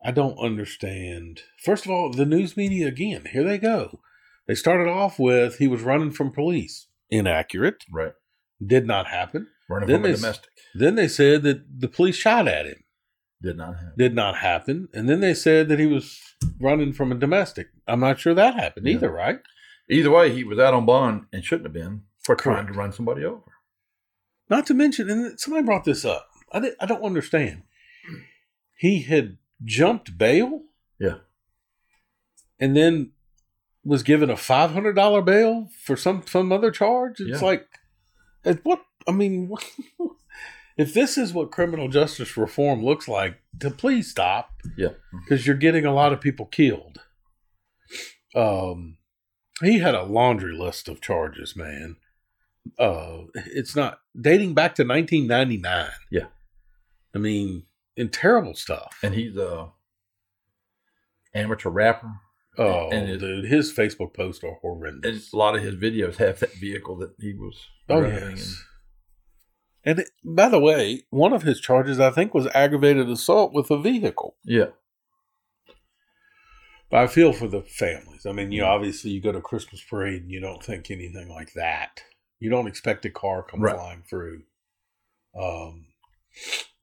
[0.04, 1.40] I don't understand.
[1.62, 4.00] First of all, the news media again, here they go.
[4.46, 6.86] They started off with he was running from police.
[7.10, 7.84] Inaccurate.
[7.90, 8.12] Right.
[8.64, 9.48] Did not happen.
[9.68, 10.50] Running Then from a they, domestic.
[10.74, 12.84] then they said that the police shot at him.
[13.42, 13.92] Did not happen.
[13.96, 14.88] Did not happen.
[14.92, 16.20] And then they said that he was
[16.60, 17.68] running from a domestic.
[17.88, 19.40] I'm not sure that happened either, right?
[19.90, 22.92] Either way, he was out on bond and shouldn't have been for trying to run
[22.92, 23.42] somebody over.
[24.48, 26.28] Not to mention, and somebody brought this up.
[26.52, 27.62] I, I don't understand.
[28.76, 30.62] He had jumped bail
[30.98, 31.16] Yeah.
[32.58, 33.12] and then
[33.84, 37.20] was given a five hundred dollar bail for some some other charge.
[37.20, 37.46] It's Yeah.
[37.46, 37.68] like,
[38.44, 38.82] it, what?
[39.06, 39.64] I mean, what,
[40.76, 44.94] if this is what criminal justice reform looks like, to please stop Yeah.
[45.24, 47.00] because you're getting a lot of people killed.
[48.34, 48.96] Um,
[49.62, 51.96] he had a laundry list of charges, man.
[52.78, 55.90] Uh, it's not dating back to 1999.
[56.10, 56.26] Yeah.
[57.14, 57.64] I mean,
[57.96, 58.98] in terrible stuff.
[59.02, 59.70] And he's a
[61.34, 62.10] amateur rapper.
[62.56, 65.10] Oh, and it- dude, his Facebook posts are horrendous.
[65.10, 67.56] And a lot of his videos have that vehicle that he was.
[67.88, 68.62] Oh driving yes.
[69.86, 73.70] And it, by the way, one of his charges, I think, was aggravated assault with
[73.70, 74.36] a vehicle.
[74.44, 74.68] yeah.
[76.90, 78.24] But I feel for the families.
[78.26, 81.52] I mean, you obviously you go to Christmas parade and you don't think anything like
[81.54, 82.02] that.
[82.38, 83.74] You don't expect a car come Right.
[83.74, 84.42] flying through.
[85.36, 85.86] Um.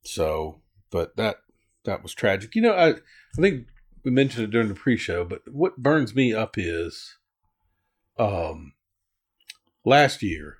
[0.04, 1.38] So, but that
[1.86, 2.56] that was tragic.
[2.56, 3.68] You know, I I think
[4.04, 7.18] we mentioned it during the pre-show, but what burns me up is,
[8.18, 8.74] um,
[9.86, 10.58] last year,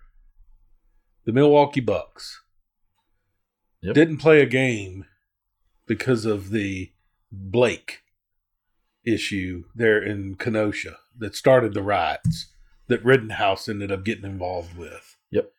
[1.26, 2.42] the Milwaukee Bucks
[3.82, 3.96] Yep.
[3.96, 5.06] didn't play a game
[5.88, 6.92] because of the
[7.32, 8.02] Blake
[9.04, 12.54] issue there in Kenosha that started the riots
[12.88, 15.18] that Rittenhouse ended up getting involved with.
[15.32, 15.52] Yep.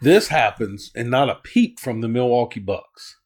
[0.00, 3.16] This happens and not a peep from the Milwaukee Bucks.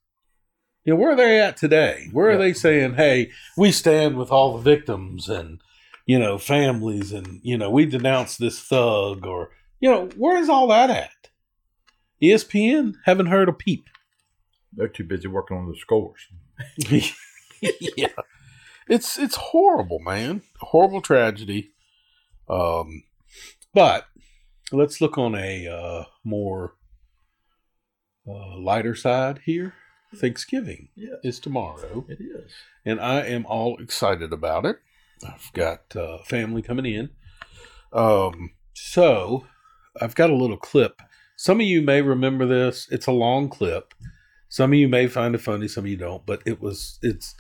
[0.89, 2.09] You know, where are they at today?
[2.13, 2.39] Where are Yeah.
[2.39, 5.61] they saying, hey, we stand with all the victims and,
[6.07, 10.49] you know, families and, you know, we denounce this thug or, you know, where is
[10.49, 11.29] all that at?
[12.23, 13.91] ESPN haven't heard a peep.
[14.73, 16.27] They're too busy working on the scores.
[17.99, 18.09] yeah.
[18.89, 20.41] It's it's horrible, man.
[20.59, 21.73] Horrible tragedy.
[22.49, 23.03] Um
[23.75, 24.07] but
[24.73, 26.77] let's look on a uh more
[28.27, 29.75] uh, lighter side here.
[30.17, 31.17] Thanksgiving Yes.
[31.23, 32.53] is tomorrow, It is.
[32.85, 34.79] and I am all excited about it.
[35.27, 37.11] I've got uh, family coming in.
[37.93, 39.47] Um, so
[40.01, 41.03] I've got a little clip.
[41.37, 42.89] Some of you may remember this.
[42.91, 43.95] It's a long clip.
[44.49, 46.25] Some of you may find it funny, some of you don't.
[46.25, 47.35] But it was it's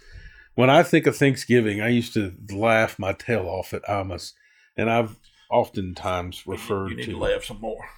[0.54, 4.34] when I think of Thanksgiving, I used to laugh my tail off at Amos,
[4.76, 5.16] and I've
[5.50, 7.88] oftentimes referred You need to to laugh some more.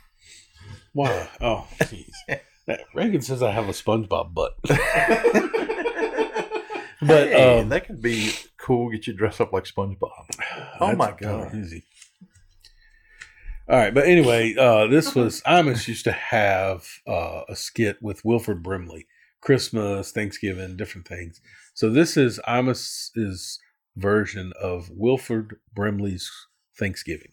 [0.92, 1.28] why?
[1.40, 2.12] Oh, jeez.
[2.94, 4.57] Reagan says I have a SpongeBob butt.
[4.62, 4.79] But
[7.03, 8.90] But, hey, um, that could be cool.
[8.90, 10.11] Get you dressed up like SpongeBob.
[10.81, 11.55] Oh my god!
[11.55, 11.85] easy.
[13.70, 18.25] All right, but anyway, uh, this was Amos used to have uh, a skit with
[18.25, 19.07] Wilford Brimley,
[19.40, 21.40] Christmas, Thanksgiving, different things.
[21.73, 23.61] So this is Amos's
[23.96, 26.31] version of Wilford Brimley's
[26.79, 27.33] Thanksgiving.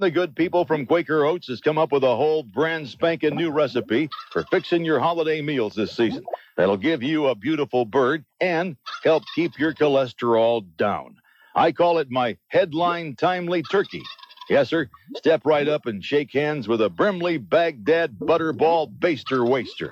[0.00, 3.50] The good people from Quaker Oats has come up with a whole brand spanking new
[3.50, 6.24] recipe for fixing your holiday meals this season.
[6.56, 11.16] That'll give you a beautiful bird and help keep your cholesterol down.
[11.52, 14.04] I call it my headline timely turkey.
[14.48, 14.88] Yes, sir.
[15.16, 19.90] Step right up and shake hands with a Brimley Baghdad Butterball Baster Waster.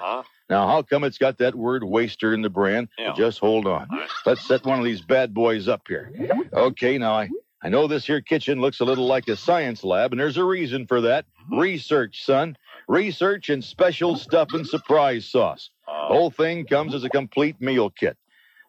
[0.49, 2.87] Now, how come it's got that word waster in the brand?
[3.16, 3.88] Just hold on.
[4.25, 6.12] Let's set one of these bad boys up here.
[6.53, 7.29] Okay, now I,
[7.66, 10.44] I know this here kitchen looks a little like a science lab, and there's a
[10.44, 11.24] reason for that.
[11.37, 11.61] Uh-huh.
[11.62, 12.57] Research, son.
[12.87, 15.70] Research and special stuff and surprise sauce.
[15.85, 18.16] The whole thing comes as a complete meal kit.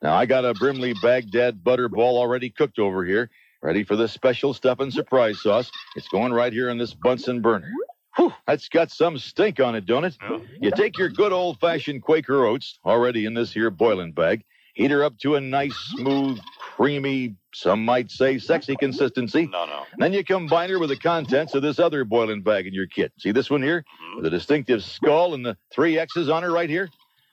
[0.01, 3.29] Now, I got a Brimley Baghdad Butterball already cooked over here,
[3.61, 5.69] ready for the special stuff and surprise sauce.
[5.95, 7.69] It's going right here in this Bunsen burner.
[8.15, 10.17] Whew, that's got some stink on it, don't it?
[10.59, 14.89] You take your good old fashioned Quaker oats, already in this here boiling bag, heat
[14.89, 19.47] her up to a nice, smooth, creamy, some might say sexy consistency.
[19.47, 19.83] No, no.
[19.97, 23.11] Then you combine her with the contents of this other boiling bag in your kit.
[23.17, 23.81] See this one here?
[23.81, 24.15] Mm-hmm.
[24.15, 26.89] With the distinctive skull and the three X's on her right here?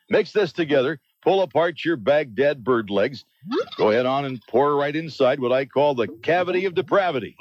[0.09, 3.25] Mix this together, pull apart your Baghdad bird legs.
[3.77, 7.37] Go ahead on and pour right inside what I call the cavity of depravity.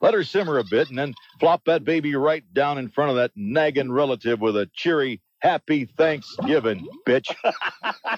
[0.00, 3.16] Let her simmer a bit and then flop that baby right down in front of
[3.16, 7.32] that nagging relative with a cheery, happy Thanksgiving, bitch.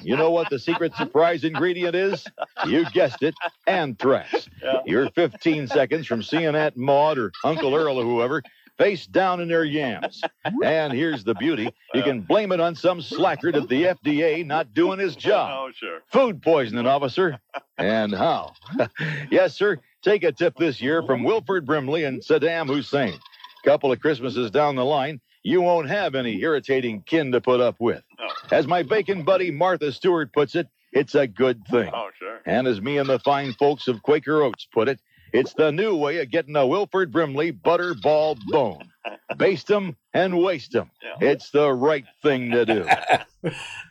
[0.01, 2.25] You know what the secret surprise ingredient is?
[2.67, 3.35] You guessed it,
[3.67, 4.49] anthrax.
[4.87, 8.43] You're 15 seconds from seeing Aunt Maud or Uncle Earl or whoever
[8.79, 10.23] face down in their yams.
[10.63, 14.73] And here's the beauty you can blame it on some slackard at the FDA not
[14.73, 15.51] doing his job.
[15.53, 16.01] Oh, sure.
[16.13, 17.39] Food poisoning, officer.
[17.79, 18.53] And how?
[19.31, 19.79] yes, sir.
[20.03, 23.19] Take a tip this year from Wilford Brimley and Saddam Hussein.
[23.65, 27.77] Couple of Christmases down the line, you won't have any irritating kin to put up
[27.79, 28.03] with.
[28.51, 31.89] As my bacon buddy Martha Stewart puts it, it's a good thing.
[31.95, 32.41] Oh, sure.
[32.47, 34.99] And as me and the fine folks of Quaker Oats put it,
[35.33, 38.91] it's the new way of getting a Wilford Brimley butterball bone.
[39.37, 40.91] Baste 'em and waste 'em.
[41.21, 42.85] It's the right thing to do.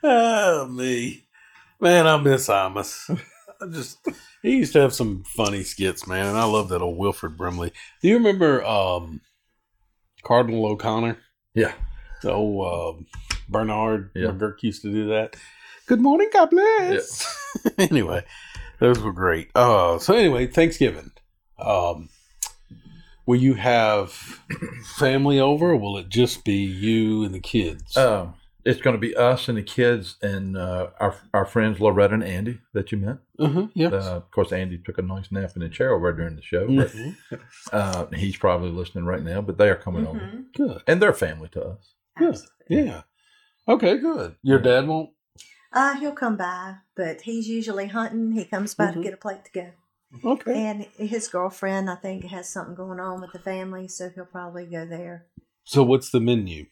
[0.02, 1.24] Oh, me.
[1.80, 3.18] Man, I miss Imus.
[3.62, 4.06] I just
[4.42, 7.72] he used to have some funny skits, man, and I love that old Wilford Brimley.
[8.02, 9.22] Do you remember um
[10.22, 11.16] Cardinal O'Connor?
[11.56, 11.72] Yeah.
[12.20, 13.06] So um
[13.48, 14.28] Bernard Yeah.
[14.28, 15.34] McGuirk used to do that.
[15.86, 17.24] Good morning, God bless.
[17.78, 18.24] anyway,
[18.78, 19.50] those were great.
[19.56, 21.10] Uh so anyway, Thanksgiving.
[21.58, 22.10] Um
[23.24, 24.10] will you have
[24.98, 27.96] family over or will it just be you and the kids?
[27.96, 28.34] Um,
[28.66, 32.24] it's going to be us and the kids and uh, our our friends Loretta and
[32.24, 33.18] Andy that you met.
[33.38, 33.92] Mhm, yes.
[33.92, 36.66] Uh, of course, Andy took a nice nap in the chair over during the show.
[36.66, 37.16] But, Mhm.
[37.72, 40.18] uh, he's probably listening right now, but they are coming over.
[40.18, 40.44] Mhm.
[40.54, 40.82] Good.
[40.86, 41.94] And they're family to us.
[42.18, 42.36] Good.
[42.68, 43.02] Yeah.
[43.68, 44.36] Okay, good.
[44.42, 45.10] Your dad won't
[45.72, 48.32] Uh, he'll come by, but he's usually hunting.
[48.32, 48.92] He comes by Mhm.
[48.94, 49.70] to get a plate to go.
[50.24, 50.54] Okay.
[50.54, 54.64] And his girlfriend, I think, has something going on with the family, so he'll probably
[54.64, 55.26] go there.
[55.64, 56.66] So what's the menu?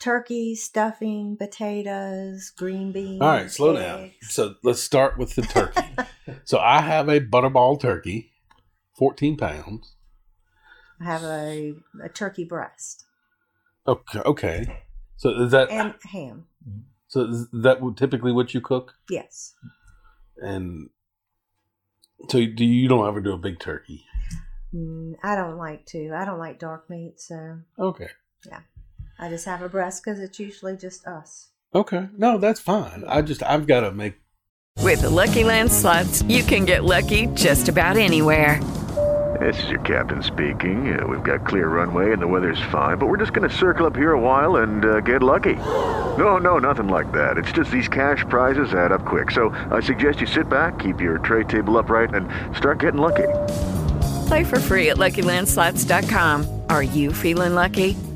[0.00, 3.20] Turkey, stuffing, potatoes, green beans.
[3.20, 4.10] All right, slow down.
[4.22, 5.82] So let's start with the turkey.
[6.44, 8.32] so I have a butterball turkey,
[8.98, 9.94] 14 pounds.
[11.00, 13.04] I have a, a turkey breast
[13.86, 14.20] Okay.
[14.20, 14.82] Okay.
[15.16, 16.46] So is that and ham.
[17.08, 18.94] so is that typically what you cook?
[19.08, 19.54] Yes.
[20.36, 20.90] And
[22.28, 24.04] so do you don't ever do a big turkey?
[24.74, 26.12] Mm, I don't like to.
[26.14, 28.08] I don't like dark meat, so Okay.
[28.46, 28.60] yeah.
[29.20, 31.48] I just have a breast because it's usually just us.
[31.74, 32.08] Okay.
[32.16, 33.04] No, that's fine.
[33.06, 34.14] I just I've got to make
[34.82, 38.60] With the Lucky Land slots, you can get lucky just about anywhere.
[39.38, 40.98] This is your captain speaking.
[40.98, 43.86] Uh, we've got clear runway and the weather's fine, but we're just going to circle
[43.86, 45.56] up here a while and uh, get lucky.
[46.16, 47.36] No, no, nothing like that.
[47.36, 49.30] It's just these cash prizes add up quick.
[49.30, 53.28] So I suggest you sit back, keep your tray table upright, and start getting lucky.
[54.28, 56.62] Play for free at LuckyLandSlots.com.
[56.70, 57.96] Are you feeling lucky?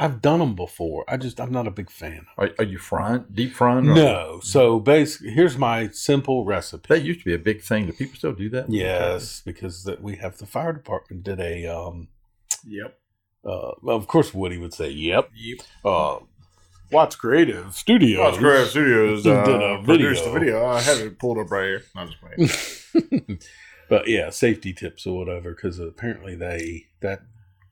[0.00, 1.04] I've done them before.
[1.08, 2.26] I just I'm not a big fan.
[2.36, 3.88] Are, are you frying, deep frying?
[3.90, 4.40] or- No.
[4.42, 6.86] So basically, here's my simple recipe.
[6.88, 7.86] That used to be a big thing.
[7.86, 8.70] Do people still do that?
[8.70, 12.08] Yes, because that we have the fire department did a um
[12.66, 12.98] Yep.
[13.44, 15.30] uh well, of course Woody would say yep.
[15.34, 15.58] Yep.
[15.84, 16.18] Uh
[16.90, 18.18] Watts Creative Studios.
[18.20, 20.32] Watts Creative Studios did uh, a produced video.
[20.34, 20.66] the video.
[20.66, 21.82] I have it pulled up right here.
[21.94, 23.38] I'm just playing.
[23.90, 27.20] but yeah, safety tips or whatever, because apparently they that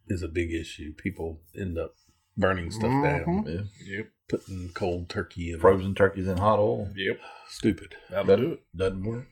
[0.08, 0.92] is a big issue.
[0.92, 1.94] People end up
[2.36, 3.24] burning stuff down.
[3.24, 3.46] Mhm.
[3.46, 3.96] Yeah.
[3.96, 4.06] Yep.
[4.28, 6.90] Putting cold turkey in Frozen turkeys in hot oil.
[6.96, 7.20] Yep.
[7.48, 7.94] Stupid.
[8.10, 8.62] That'll do it.
[8.76, 9.26] Doesn't work.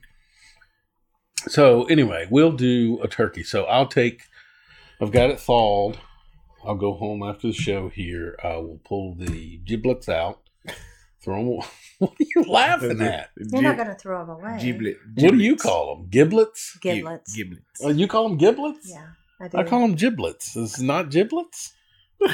[1.47, 3.43] So anyway, we'll do a turkey.
[3.43, 4.23] So I'll take.
[5.01, 5.97] I've got it thawed.
[6.65, 7.89] I'll go home after the show.
[7.89, 10.41] Here, I will pull the giblets out.
[11.21, 11.69] Throw them.
[11.97, 13.29] What are you laughing at?
[13.37, 14.57] You're not going to throw them away.
[14.59, 14.97] Giblet.
[15.15, 16.07] What do you call them?
[16.09, 16.77] Giblets?
[16.81, 17.33] Giblets.
[17.33, 17.63] Giblets.
[17.81, 18.89] Oh, you call them giblets?
[18.89, 19.07] Yeah,
[19.39, 19.57] I do.
[19.57, 20.53] I call them giblets.
[20.55, 21.71] This is not giblets.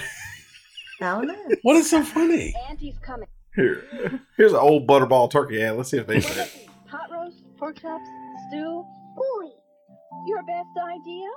[1.01, 1.59] I don't.
[1.63, 2.53] What is so funny?
[2.69, 3.27] Auntie's coming.
[3.55, 3.83] Here.
[4.37, 5.57] Here's an old butterball turkey.
[5.57, 6.69] Yeah, let's see if they say it.
[6.87, 8.07] Hot roast, pork chops,
[8.47, 8.85] stew.
[9.15, 9.49] Boy,
[10.27, 11.27] your best idea?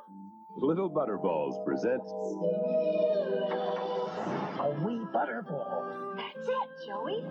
[0.56, 2.08] Little Butterballs presents
[4.64, 6.16] A wee butterball.
[6.16, 7.22] That's it, Joey.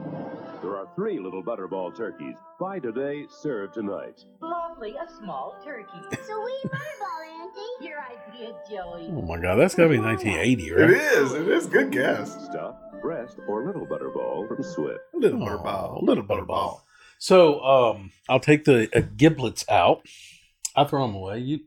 [0.62, 2.36] There are three Little Butterball turkeys.
[2.60, 4.24] Buy today, serve tonight.
[4.40, 5.98] Lovely, a small turkey.
[6.12, 7.86] It's a wee butterball, Auntie.
[7.88, 9.08] Your idea, Joey.
[9.18, 10.90] Oh my god, that's got to be 1980, right?
[10.92, 11.32] It is.
[11.34, 11.66] It is.
[11.66, 12.34] Good guess.
[12.46, 15.00] Stuff, breast, or Little Butterball from Swift.
[15.16, 16.04] Little Oh, butterball.
[16.04, 16.82] little butterball.
[17.18, 20.06] So um, I'll take the uh, giblets out.
[20.76, 21.40] I throw them away.
[21.40, 21.62] You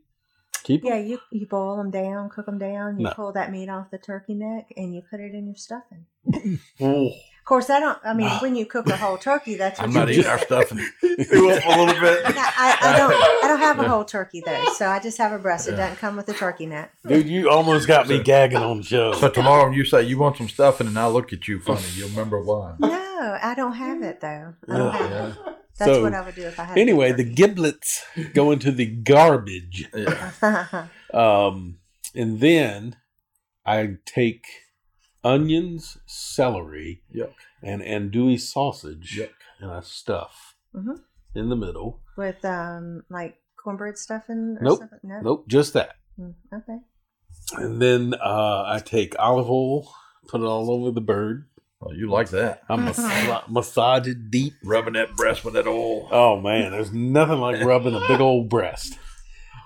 [0.67, 0.87] keep 'em?
[0.91, 2.99] Yeah, you you boil them down, cook them down.
[2.99, 3.11] You No.
[3.13, 6.05] pull that meat off the turkey neck, and you put it in your stuffing.
[6.81, 7.07] Oh.
[7.07, 7.97] Of course, I don't.
[8.03, 10.11] I mean, when you cook a whole turkey, that's what I'm you not do.
[10.15, 10.79] eating our stuffing.
[11.01, 12.21] Do up a little bit.
[12.25, 13.13] I, I don't.
[13.13, 15.69] I don't have a whole turkey though, so I just have a breast.
[15.69, 16.91] It doesn't come with a turkey neck.
[17.07, 19.13] Dude, you almost got me gagging on the show.
[19.13, 21.85] So tomorrow when you say you want some stuffing and I look at you funny,
[21.95, 22.75] you'll remember why.
[22.79, 24.53] No, I don't have it though.
[24.69, 25.27] I don't have Yeah.
[25.29, 25.55] it.
[25.77, 26.77] That's So, what I would do if I had.
[26.77, 28.03] Anyway, the giblets
[28.33, 29.87] go into the garbage.
[29.91, 30.89] the.
[31.13, 31.77] Um,
[32.15, 32.95] and then
[33.65, 34.45] I take
[35.23, 37.33] onions, celery, Yuck.
[37.63, 39.29] and andouille sausage, Yuck.
[39.61, 41.01] and I stuff Mhm.
[41.35, 42.01] in the middle.
[42.17, 44.57] with um like cornbread stuffing.
[44.59, 44.79] Or Nope.
[44.79, 44.99] Something?
[45.03, 45.21] No.
[45.21, 45.95] Nope, just that.
[46.19, 46.77] Mm, Okay.
[47.53, 49.93] And then uh, I take olive oil,
[50.27, 51.47] put it all over the bird.
[51.81, 52.63] Oh, you like that?
[52.69, 54.53] I mas- massage it deep.
[54.63, 56.07] Rubbing that breast with that oil.
[56.11, 58.97] Oh man, there's nothing like rubbing a big old breast.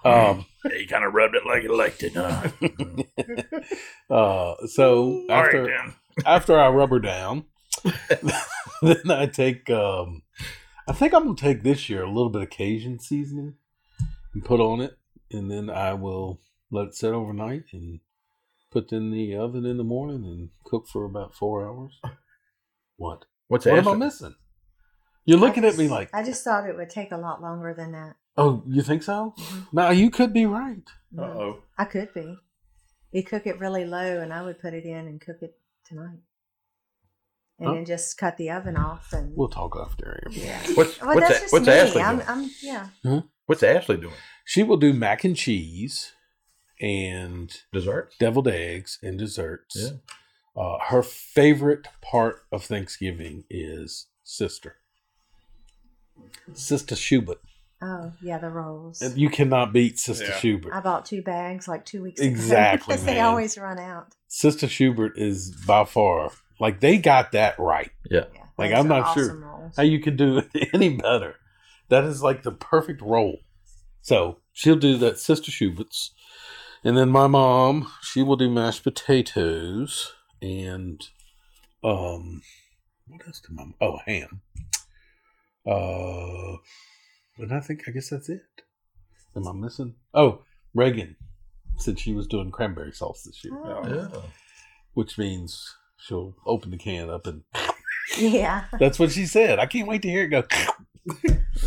[0.04, 2.50] Um, Yeah, you kind of rubbed it like you liked it, huh?
[4.14, 5.94] uh, so All right, after then.
[6.26, 7.46] after I rub her down,
[8.82, 9.70] then I take.
[9.70, 10.24] Um,
[10.88, 13.56] I think I'm gonna take this year a little bit of Cajun seasoning
[14.34, 14.98] and put on it,
[15.32, 16.40] and then I will
[16.72, 18.00] let it sit overnight and
[18.72, 22.00] put in the oven in the morning and cook for about four hours.
[22.98, 23.26] What?
[23.48, 24.36] What's what am I missing?
[25.26, 27.94] You're looking at me like, I just thought it would take a lot longer than
[27.94, 28.14] that.
[28.38, 29.34] oh, you think so?
[29.74, 30.88] No, you could be right.
[31.18, 31.64] Uh oh.
[31.80, 32.38] I could be.
[33.12, 36.20] You cook it really low, and I would put it in and cook it tonight,
[37.60, 37.74] and Huh?
[37.74, 39.12] then just cut the oven off.
[39.14, 40.22] And We'll talk after.
[40.30, 41.74] yeah, What's well, what's, that's A- just what's me.
[41.74, 42.22] Ashley I'm.
[42.28, 43.22] I'm yeah.
[43.48, 44.14] What's Ashley doing?
[44.46, 46.14] She will do mac and cheese
[46.82, 48.16] and Desserts?
[48.20, 49.76] deviled eggs and desserts.
[49.78, 50.62] Yeah.
[50.62, 54.76] Uh, her favorite part of Thanksgiving is sister.
[56.54, 57.40] Sister Schubert.
[57.82, 59.02] Oh yeah, the rolls.
[59.16, 60.38] You cannot beat Sister Yeah.
[60.38, 60.74] Schubert.
[60.74, 62.30] I bought two bags like two weeks ago.
[62.30, 64.14] Exactly, because they always run out.
[64.28, 67.92] Sister Schubert is by far like they got that right.
[68.10, 68.26] Yeah.
[68.58, 69.76] Like those I'm not awesome sure rolls.
[69.78, 71.36] how you could do it any better.
[71.90, 73.40] That is like the perfect roll.
[74.02, 76.12] So she'll do that Sister Schubert's.
[76.84, 81.02] And then my mom, she will do mashed potatoes and
[81.84, 82.42] um
[83.08, 84.42] what else did mom oh ham.
[85.66, 86.58] Uh
[87.38, 88.42] and I think I guess that's it.
[89.36, 89.96] Am I missing?
[90.14, 90.42] Oh,
[90.74, 91.16] Reagan
[91.78, 93.54] said she was doing cranberry sauce this year.
[93.88, 94.08] Yeah.
[94.94, 97.44] Which means she'll open the can up and
[98.18, 98.66] Yeah.
[98.80, 99.60] that's what she said.
[99.60, 100.44] I can't wait to hear it go.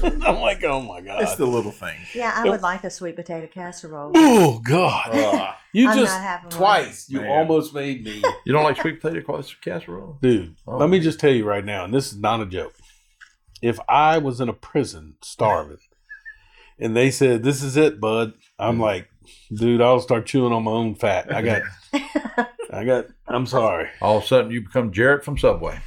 [0.26, 1.22] I'm like, oh my god!
[1.22, 1.96] It's the little thing.
[2.14, 4.12] Yeah, I would like a sweet potato casserole.
[4.14, 5.10] Oh god!
[5.14, 6.58] Uh, you I'm just not having one.
[6.58, 7.08] twice.
[7.08, 7.30] You Man.
[7.30, 10.18] almost made me, You don't like sweet potato casserole?
[10.20, 10.56] dude.
[10.66, 10.76] Oh.
[10.76, 12.74] Let me just tell you right now, and this is not a joke.
[13.62, 15.78] If I was in a prison starving,
[16.78, 19.08] and they said, "This is it, bud." I'm like,
[19.52, 21.34] dude, I'll start chewing on my own fat.
[21.34, 21.62] I got,
[22.72, 23.06] I got.
[23.26, 23.88] I'm sorry.
[24.02, 25.78] All of a sudden, you become Jared from Subway.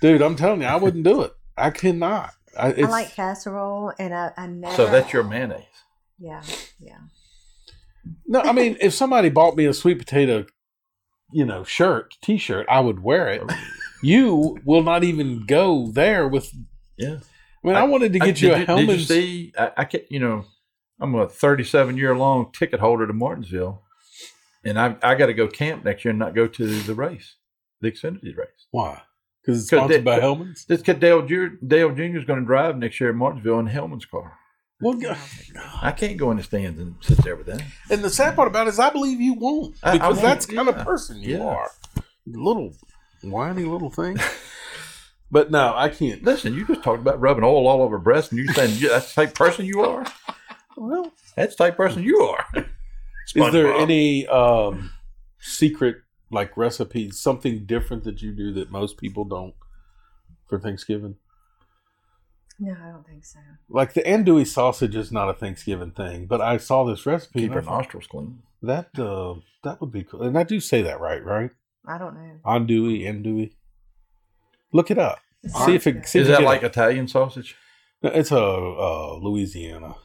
[0.00, 0.22] dude.
[0.22, 1.32] I'm telling you, I wouldn't do it.
[1.56, 2.32] I cannot.
[2.58, 4.74] I, I like casserole, and I, I never.
[4.74, 5.64] So that's your mayonnaise.
[6.18, 6.42] Yeah,
[6.78, 6.98] yeah.
[8.26, 8.40] no.
[8.40, 10.46] I mean, if somebody bought me a sweet potato,
[11.32, 13.42] you know, shirt, T-shirt, I would wear it.
[14.04, 16.54] You will not even go there with.
[16.98, 17.20] Yeah.
[17.64, 19.52] I mean, I, wanted to get you did a Did you see?
[19.58, 20.44] I, I can You know,
[21.00, 23.82] I'm a 37 year long ticket holder to Martinsville,
[24.62, 27.36] and I I got to go camp next year and not go to the race,
[27.80, 28.66] the Xfinity race.
[28.72, 29.00] Why?
[29.44, 30.64] Because it's sponsored by Hellmann's.
[30.64, 31.46] This kid Dale Jr.
[31.66, 32.16] Dale Jr.
[32.18, 34.38] is going to drive next year at Martinsville in Hellmann's car.
[34.80, 34.98] Well,
[35.82, 37.62] I can't go in the stands and sit there with that.
[37.90, 40.46] and the sad part about it is, I believe you won't I- I because that's
[40.46, 41.44] the kind of person you Yeah.
[41.44, 41.70] are.
[42.26, 42.74] Little
[43.22, 44.18] whiny little thing.
[45.30, 46.22] but no, I can't.
[46.22, 49.14] Listen, you just talked about rubbing oil all over breasts, and you're saying yeah, that's
[49.14, 50.04] the type of person you are.
[50.76, 52.46] Well, that's the type of person you are.
[53.34, 54.90] Is there any um,
[55.38, 55.96] secret
[56.34, 59.54] like recipes, something different that you do that most people don't
[60.46, 61.16] for Thanksgiving?
[62.60, 63.40] No, I don't think so.
[63.68, 67.40] Like the andouille sausage is not a Thanksgiving thing, but I saw this recipe.
[67.40, 68.42] Keep and I her thought, nostrils clean.
[68.62, 71.50] That uh, that would be cool, and I do say that right, right?
[71.86, 72.40] I don't know.
[72.46, 73.52] Andouille, andouille.
[74.72, 75.18] Look it up.
[75.66, 76.06] See if it.
[76.06, 76.66] See Is if that like it.
[76.66, 77.56] Italian sausage?
[78.02, 79.96] No, It's a uh, Louisiana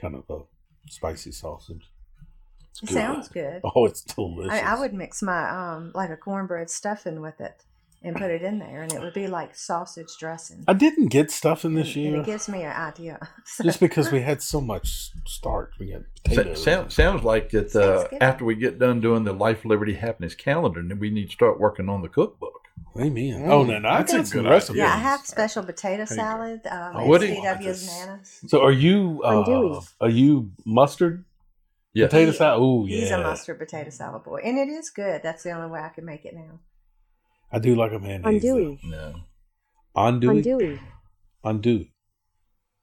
[0.00, 0.42] kind of a
[0.88, 1.90] spicy sausage.
[2.82, 2.94] It's It good.
[2.94, 3.60] sounds good.
[3.64, 4.52] Oh, it's delicious.
[4.52, 7.62] I, I would mix my um like a cornbread stuffing with it
[8.02, 10.62] and put it in there, and it would be like sausage dressing.
[10.68, 13.18] I didn't get stuffing this And year it gives me an idea.
[13.62, 15.72] just because we had so much starch.
[15.80, 16.62] We had Sa- potatoes.
[16.62, 20.82] sound, sounds like that uh, after we get done doing the Life, Liberty, Happiness calendar,
[20.86, 22.52] then we need to start working on the cookbook.
[22.98, 23.42] Amen.
[23.50, 24.78] Oh, no, no, I That's a good recipes.
[24.78, 26.60] Yeah, I have special potato salad.
[26.70, 28.40] Um, Oh, at what do you- CW's Nana's.
[28.46, 29.20] So are you?
[29.24, 31.24] Uh, are you mustard?
[31.96, 32.10] Yes.
[32.10, 32.60] Potato salad.
[32.62, 32.96] Oh yeah.
[33.00, 35.22] He's a mustard potato salad boy, and it is good.
[35.22, 36.60] That's the only way I can make it now.
[37.50, 38.42] I do like a mayonnaise.
[38.42, 38.78] Andouille.
[38.84, 39.14] No.
[39.96, 40.42] Andouille.
[40.44, 40.78] Andouille.
[41.44, 41.90] Andouille.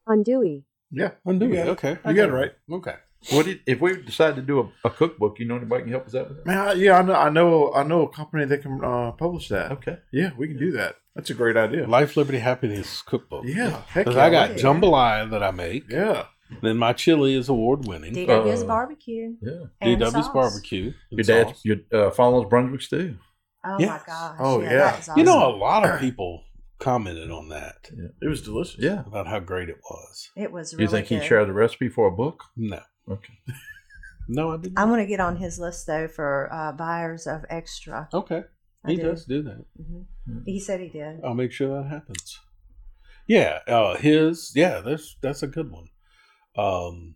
[0.08, 0.64] Andouille.
[0.92, 1.12] Yeah.
[1.28, 1.66] Andouille.
[1.66, 1.72] You.
[1.72, 1.98] Okay.
[2.08, 2.52] You got it right.
[2.72, 2.96] Okay.
[3.32, 5.40] What did, if we decide to do a, a cookbook?
[5.40, 6.46] You know anybody can help us out with that?
[6.46, 9.48] Man, I, yeah, I know, I know, I know a company that can uh, publish
[9.50, 9.72] that.
[9.74, 9.98] Okay.
[10.12, 10.96] Yeah, we can do that.
[11.16, 11.88] That's a great idea.
[11.88, 13.46] Life, Liberty, Happiness cookbook.
[13.48, 15.90] Yeah, Because yeah, I got like- jambalaya that I make.
[15.90, 16.26] Yeah.
[16.62, 18.14] Then my chili is award winning.
[18.14, 19.36] DW's barbecue.
[19.42, 19.52] Yeah.
[19.82, 20.30] And DW's sauce.
[20.34, 20.94] barbecue.
[21.12, 21.66] and Your dad's sauce.
[21.66, 23.18] your uh, follows Brunswick stew.
[23.66, 23.90] Oh Yes.
[23.90, 24.36] my gosh!
[24.40, 24.78] Oh, yeah, yeah.
[24.92, 26.44] that is You know, a lot of people
[26.80, 27.90] commented on that
[28.22, 28.80] It was delicious.
[28.80, 29.02] Yeah.
[29.08, 30.30] about how great it was.
[30.36, 31.22] it was really You think good.
[31.22, 32.44] he shared the recipe for a book?
[32.58, 32.82] No.
[33.10, 33.34] Okay.
[34.30, 34.78] No, I didn't.
[34.80, 38.08] I want to get on his list though for uh, buyers of extra.
[38.14, 38.44] Okay.
[38.86, 39.04] I He do.
[39.04, 39.66] does do that.
[39.76, 40.04] hmm
[40.46, 41.20] He said he did.
[41.26, 42.40] I'll make sure that happens.
[43.28, 45.90] Yeah, uh, his yeah, that's that's a good one.
[46.56, 47.16] Um,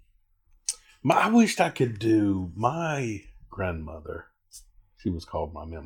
[1.03, 4.25] my, I wished I could do my grandmother.
[4.97, 5.85] She was called my mamaw.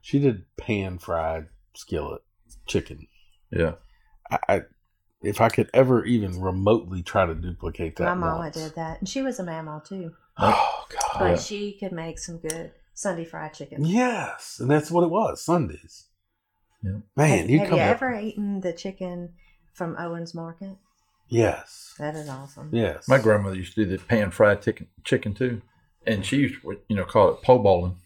[0.00, 2.22] She did pan fried skillet
[2.66, 3.06] chicken.
[3.50, 3.74] Yeah.
[4.30, 4.62] I, I
[5.22, 8.04] if I could ever even remotely try to duplicate that.
[8.04, 8.56] My mama once.
[8.56, 10.12] did that, and she was a mammal too.
[10.38, 11.18] Oh God!
[11.18, 11.36] But Yeah.
[11.36, 13.84] she could make some good Sunday fried chicken.
[13.84, 15.44] Yes, and that's what it was.
[15.44, 16.06] Sundays.
[16.82, 17.00] Yeah.
[17.16, 19.34] Man, have you have you up- ever eaten the chicken
[19.74, 20.76] from Owens Market?
[21.30, 21.94] Yes.
[21.98, 22.70] That is awesome.
[22.72, 23.08] Yes.
[23.08, 25.62] My grandmother used to do the pan fried chicken, chicken too,
[26.06, 27.96] and she used to, you know, call it po boiling,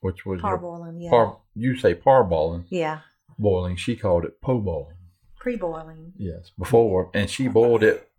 [0.00, 1.10] which was your- Parboiling, yeah.
[1.10, 3.00] Par, you say parboiling, Yeah,
[3.38, 3.76] boiling.
[3.76, 4.96] She called it po boiling.
[5.38, 6.12] pre-boiling.
[6.18, 8.10] Yes, before, and she boiled it,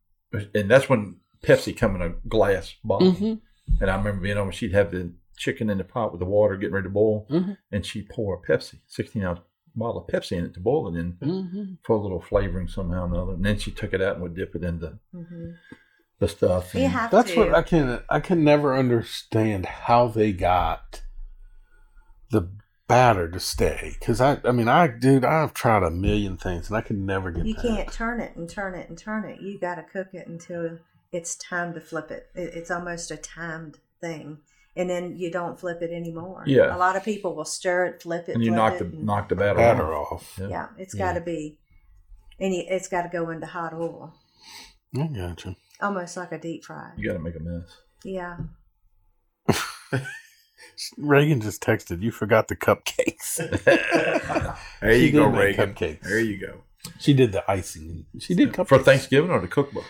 [0.55, 3.11] and that's when Pepsi come in a glass bottle.
[3.13, 3.41] Mhm.
[3.79, 6.57] And I remember being on, she'd have the chicken in the pot with the water
[6.57, 7.57] getting ready to boil, Mhm.
[7.71, 9.39] and she'd pour a Pepsi, sixteen ounce
[9.75, 11.77] bottle of Pepsi in it to boil it in Mhm.
[11.83, 13.33] for a little flavoring somehow or another.
[13.33, 15.51] And then she took it out and would dip it into hmm
[16.19, 16.75] the stuff.
[16.75, 17.37] You have That's to.
[17.39, 21.01] what I can I can never understand how they got
[22.29, 22.49] the
[22.87, 26.77] batter to stay because I I mean I dude I've tried a million things and
[26.77, 27.61] I can never get you that.
[27.61, 29.41] can't turn it and turn it and turn it.
[29.41, 30.77] You got to cook it until
[31.11, 32.29] it's time to flip it.
[32.35, 32.53] it.
[32.53, 34.39] It's almost a timed thing,
[34.75, 36.43] and then you don't flip it anymore.
[36.47, 36.75] Yeah.
[36.75, 38.85] a lot of people will stir it, flip it, and you flip knock it, the
[38.97, 40.11] and- knock the batter, batter off.
[40.13, 40.37] off.
[40.39, 40.47] Yeah.
[40.49, 41.05] Yeah, it's Yeah.
[41.07, 41.57] got to be,
[42.39, 44.13] and you, it's got to go into hot oil,
[44.97, 45.55] I gotcha.
[45.81, 46.91] almost like a deep fry.
[46.97, 47.77] You got to make a mess.
[48.03, 48.37] Yeah,
[50.97, 53.37] Reagan just texted you forgot the cupcakes.
[54.81, 55.73] There She you go, Reagan.
[55.75, 56.01] Cupcakes.
[56.01, 56.61] There you go.
[56.99, 58.05] She did the icing.
[58.19, 59.85] She did cupcakes For Thanksgiving or the cookbook?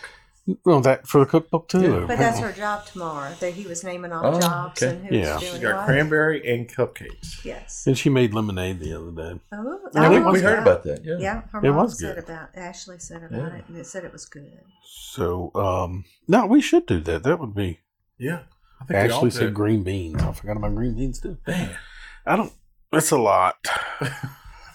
[0.66, 2.06] Well, that for the cookbook too.
[2.08, 3.34] But that's her job tomorrow.
[3.40, 4.96] That he was naming off Oh, jobs okay.
[4.96, 5.34] and who Yeah.
[5.36, 5.86] was She's doing got what.
[5.86, 7.46] cranberry and cupcakes.
[7.46, 7.86] Yes.
[7.86, 9.40] And she made lemonade the other day.
[9.52, 11.18] Oh, Yeah, we- we heard about that, yeah.
[11.20, 12.24] Yeah, her It mom was said good.
[12.24, 13.56] about Ashley said about Yeah.
[13.58, 14.62] it, and it said it was good.
[14.84, 17.22] So, um, no, we should do that.
[17.24, 17.80] That would be.
[18.18, 18.40] Yeah.
[18.82, 20.24] I think Ashley said green beans.
[20.24, 21.38] I forgot about green beans too.
[21.46, 21.78] Man,
[22.26, 22.52] I don't.
[22.92, 23.58] That's a lot.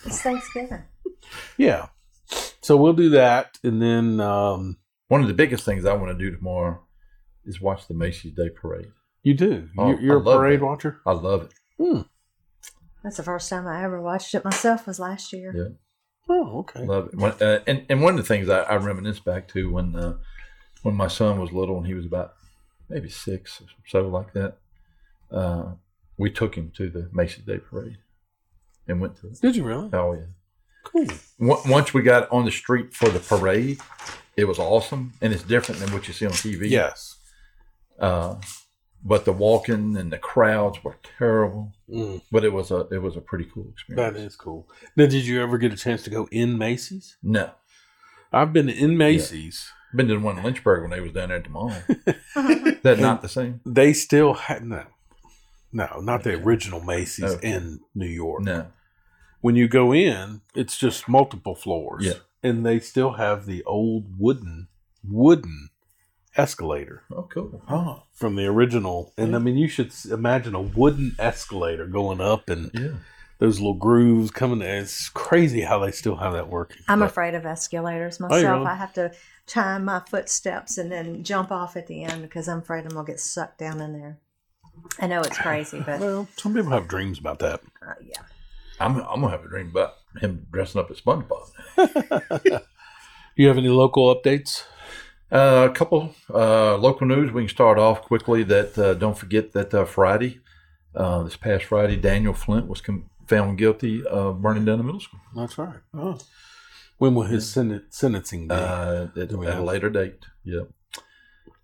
[0.05, 0.85] It's Thanksgiving.
[1.59, 1.87] Yeah.
[2.63, 4.77] So we'll do that, and then um,
[5.09, 6.81] one of the biggest things I want to do tomorrow
[7.45, 8.93] is watch the Macy's Day Parade.
[9.23, 9.69] You do.
[9.79, 10.65] Oh, You- you're I a parade it.
[10.65, 11.01] watcher.
[11.07, 11.55] I love it.
[11.79, 12.03] Hmm.
[13.03, 14.87] That's the first time I ever watched it myself.
[14.87, 15.53] Was last year.
[15.55, 15.75] Yeah.
[16.29, 16.85] Oh, okay.
[16.85, 17.15] Love it.
[17.17, 20.17] When, uh, and and one of the things I, I reminisce back to when uh,
[20.83, 22.35] when my son was little and he was about
[22.89, 24.59] maybe six or so like that.
[25.31, 25.75] Uh,
[26.19, 27.99] we took him to the Macy's Day Parade
[28.89, 29.41] and went to it.
[29.41, 29.89] Did you really?
[29.93, 30.27] Oh yeah.
[30.87, 31.07] Cool.
[31.39, 33.81] Once we got on the street for the parade,
[34.37, 36.71] it was awesome, and it's different than what you see on TV.
[36.71, 37.17] Yes.
[37.99, 38.37] Uh,
[39.03, 41.73] but the walking and the crowds were terrible.
[41.89, 42.23] Mm.
[42.31, 44.15] But it was a it was a pretty cool experience.
[44.17, 44.69] That is cool.
[44.97, 47.17] Now, did you ever get a chance to go in Macy's?
[47.23, 47.51] No.
[48.33, 49.71] I've been in Macy's.
[49.95, 51.73] Been to the one in Lynchburg when they was down there at the mall.
[52.83, 53.61] that not the same?
[53.65, 54.85] They still had no,
[55.73, 57.49] no, not the original Macy's Okay.
[57.53, 58.43] in New York.
[58.43, 58.67] No.
[59.47, 62.05] When you go in, it's just multiple floors.
[62.05, 62.15] Yeah.
[62.43, 64.67] and they still have the old wooden
[65.09, 65.69] wooden
[66.37, 67.05] escalator.
[67.15, 67.63] Oh, cool.
[67.71, 69.13] Oh, from the original.
[69.17, 72.95] And I mean, you should imagine a wooden escalator going up and Yeah.
[73.39, 74.63] those little grooves coming.
[74.63, 76.83] It's crazy how they still have that working.
[76.89, 78.43] I'm But- afraid of escalators you myself.
[78.59, 78.67] really?
[78.67, 79.13] I have to
[79.47, 83.07] time my footsteps and then jump off at the end because I'm afraid I'm gonna
[83.07, 84.19] get sucked down in there.
[85.01, 87.61] I know it's crazy, but Well, some people have dreams about that.
[87.81, 88.23] uh, yeah.
[88.81, 91.51] I'm I'm gonna have a dream about him dressing up as SpongeBob.
[91.77, 92.61] Do
[93.37, 94.65] you have any local updates?
[95.31, 97.33] Uh, a couple uh, local news.
[97.33, 98.43] We can start off quickly.
[98.45, 100.41] That uh, don't forget that uh, Friday,
[100.95, 105.01] uh, this past Friday, Daniel Flint was com- found guilty of burning down the middle
[105.01, 105.21] school.
[105.35, 105.81] That's right.
[105.95, 106.19] Oh.
[106.99, 108.55] When will his sen- sentencing be?
[108.55, 110.25] Uh, at, at a later date.
[110.45, 110.71] Yep.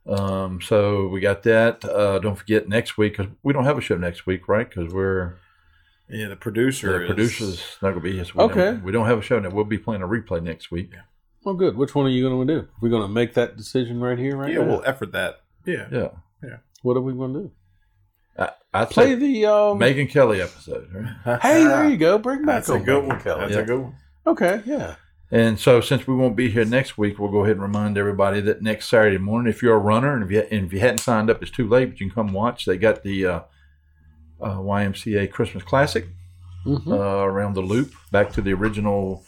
[0.06, 1.84] Um, so we got that.
[1.84, 4.68] Uh, don't forget next week because we don't have a show next week, right?
[4.68, 5.36] Because we're
[6.12, 6.92] Yeah, the producer.
[6.92, 8.24] the is- producer's not going to be here.
[8.24, 8.54] So we Okay.
[8.72, 9.50] Don't, we don't have a show now.
[9.50, 10.92] We'll be playing a replay next week.
[11.44, 11.76] Well, good.
[11.76, 12.68] Which one are you going to do?
[12.80, 14.66] We're going to make that decision right here, right Yeah, now.
[14.66, 15.40] we'll effort that.
[15.66, 15.88] Yeah.
[15.90, 16.08] Yeah.
[16.42, 16.56] Yeah.
[16.82, 17.50] What are we going to do?
[18.38, 19.78] I, I'd Play the um.
[19.78, 20.88] Megan Kelly episode.
[21.24, 21.38] Right?
[21.42, 22.18] hey, there you go.
[22.18, 23.20] Bring back That's a good Megan one.
[23.20, 23.40] Kelly.
[23.40, 23.58] That's Yeah.
[23.60, 23.94] a good one.
[24.26, 24.94] Okay, yeah.
[25.30, 28.40] And so, since we won't be here next week, we'll go ahead and remind everybody
[28.42, 30.98] that next Saturday morning, if you're a runner and if you, and if you hadn't
[30.98, 32.66] signed up, it's too late, but you can come watch.
[32.66, 33.40] They got the uh,
[34.42, 36.06] uh, YMCA Christmas Classic
[36.66, 36.88] Mhm.
[36.92, 39.24] uh, around the loop, back to the original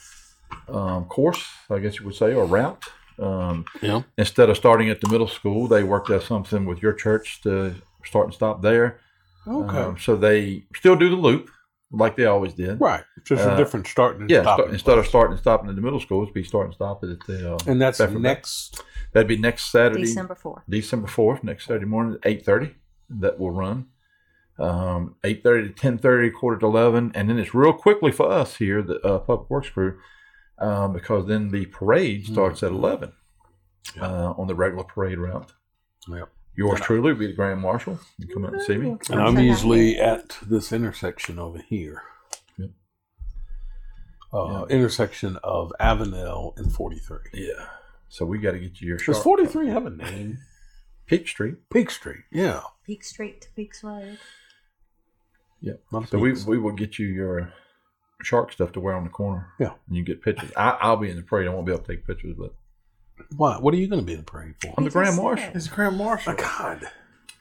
[0.69, 2.83] um, course, I guess you would say, or route.
[3.19, 4.03] Um, Yeah.
[4.19, 7.75] Instead of starting at the middle school, they worked out something with your church to
[8.05, 9.01] start and stop there.
[9.47, 9.79] Okay.
[9.79, 11.51] Um, so they still do the loop
[11.91, 12.81] like they always did.
[12.81, 13.03] Right.
[13.25, 14.65] Just a Uh, different starting and Yeah, stopping.
[14.65, 17.11] start, instead of starting and stopping at the middle school, it'd be starting and stopping
[17.13, 17.55] at the.
[17.55, 18.83] Uh, and that's Bedford next.
[19.13, 20.63] That'd be next Saturday, December 4th.
[20.69, 22.75] December fourth, next Saturday morning, at eight thirty.
[23.11, 23.87] That will run.
[24.59, 28.31] Um, eight thirty to ten thirty, quarter to eleven, and then it's real quickly for
[28.31, 29.99] us here, the uh, public works crew,
[30.59, 33.13] um, because then the parade starts at eleven
[34.01, 35.53] uh, on the regular parade route.
[36.09, 36.29] Yep.
[36.57, 37.99] Yours truly will be the grand marshal.
[38.17, 38.97] You come out and see me.
[39.11, 42.03] And I'm usually at this intersection over here.
[42.57, 42.71] Yep.
[44.33, 47.19] Uh, Intersection of Avenel and 43.
[47.33, 47.67] Yeah.
[48.09, 50.39] So we got to get you your Does sharp 43 have a name?
[51.07, 51.57] Peak Street.
[51.73, 52.23] Peak Street.
[52.31, 52.61] Yeah.
[52.87, 54.19] Peak Street to Peaks Road.
[55.65, 55.81] Yep.
[55.93, 57.53] Lot So we, we will get you your
[58.23, 59.49] shark stuff to wear on the corner.
[59.59, 59.73] Yeah.
[59.89, 60.51] And you get pictures.
[60.57, 61.49] I, I'll be in the parade.
[61.49, 62.55] I won't be able to take pictures, but
[63.37, 63.63] What?
[63.63, 64.75] What are you going to be in the parade for?
[64.77, 65.47] I'm the grand marshal.
[65.47, 65.57] said.
[65.57, 66.35] It's Grand Marshal.
[66.35, 66.87] God.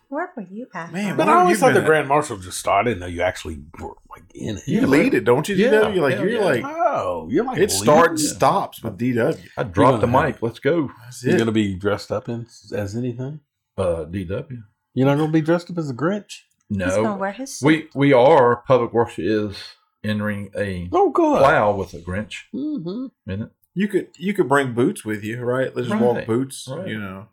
[0.09, 0.93] Where were you at?
[0.93, 1.85] Man, But I always thought the at?
[1.87, 2.89] Grand Marshal just started.
[2.89, 4.67] I didn't know you actually were like in it.
[4.67, 5.55] You lead it, don't you?
[5.55, 5.95] Yeah, DW?
[5.95, 6.45] You're like hell you're yeah.
[6.45, 8.35] like Oh, you're like it starts leading?
[8.37, 9.39] stops with DW.
[9.57, 10.41] I dropped the gonna mic.
[10.43, 10.91] Let's go.
[11.03, 11.37] That's You're it.
[11.37, 13.39] going to be dressed up in as anything?
[13.75, 14.63] Uh, DW.
[14.93, 16.41] You're not going to be dressed up as a Grinch?
[16.69, 17.65] He's No, wear his suit.
[17.67, 18.57] we we are.
[18.67, 19.57] Public Works is
[20.03, 21.39] entering a Oh, good.
[21.39, 23.07] plow with a Grinch Mm-hmm.
[23.31, 23.49] in it.
[23.75, 25.75] You could you could bring boots with you, right?
[25.75, 26.67] Let's just walk boots.
[26.69, 26.87] Right.
[26.87, 27.27] You know.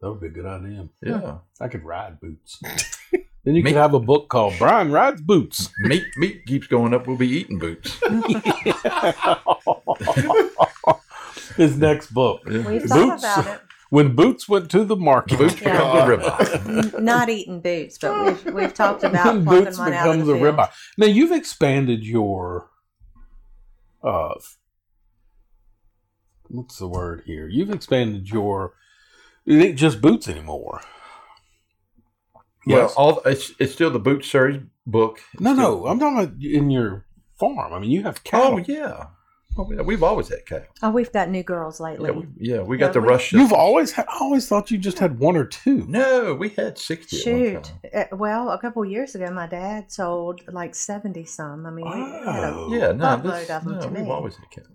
[0.00, 0.88] That would be a good idea.
[1.00, 1.38] Yeah.
[1.60, 2.60] I could ride boots.
[3.44, 5.68] then you could have a book called Brian Rides Boots.
[5.80, 7.06] meat meat keeps going up.
[7.06, 8.00] We'll be eating boots.
[11.56, 12.42] His next book.
[12.46, 13.60] We've thought about it.
[13.92, 15.36] When Boots went to the market.
[15.36, 15.72] Boots Yeah.
[15.76, 17.02] become the ribeye.
[17.02, 20.28] Not eating boots, but we've, we've talked about when plucking Boots one out of becomes
[20.28, 20.70] the ribeye.
[20.96, 22.70] Now you've expanded your
[24.02, 24.32] uh
[26.48, 27.46] what's the word here?
[27.48, 28.72] You've expanded your
[29.44, 30.80] It ain't just boots anymore.
[32.66, 32.94] Well, Yes.
[32.96, 35.20] all it's it's still the Boot Series book.
[35.38, 37.04] No, Still- no, I'm talking about in your
[37.38, 37.74] farm.
[37.74, 38.54] I mean, you have cattle.
[38.54, 39.04] Oh yeah.
[39.58, 39.82] Oh, yeah.
[39.82, 40.66] We've always had cattle.
[40.82, 42.10] Oh, we've got new girls lately.
[42.10, 43.32] Yeah, we, yeah, we got Yeah, the we- rush.
[43.32, 45.84] You've always had, I always thought you just had one or two.
[45.88, 47.18] No, we had sixty.
[47.18, 47.64] at one Shoot.
[47.64, 48.06] time.
[48.12, 51.66] Uh, well, a couple years ago, my dad sold like 70 some.
[51.66, 54.10] I mean, he had a Yeah, no, this, of them no, to we've me.
[54.10, 54.70] always had cattle.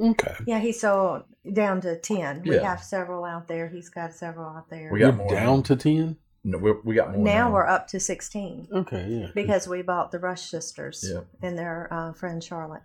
[0.00, 0.34] Okay.
[0.46, 2.42] Yeah, he sold down to 10.
[2.44, 2.68] We Yeah.
[2.68, 3.68] have several out there.
[3.68, 4.90] He's got several out there.
[4.92, 6.16] We got more down to ten.
[6.44, 9.26] No, we we got more now we're up to 16 Okay, yeah.
[9.32, 11.20] because we bought the Rush sisters Yeah.
[11.40, 12.82] and their uh, friend Charlotte.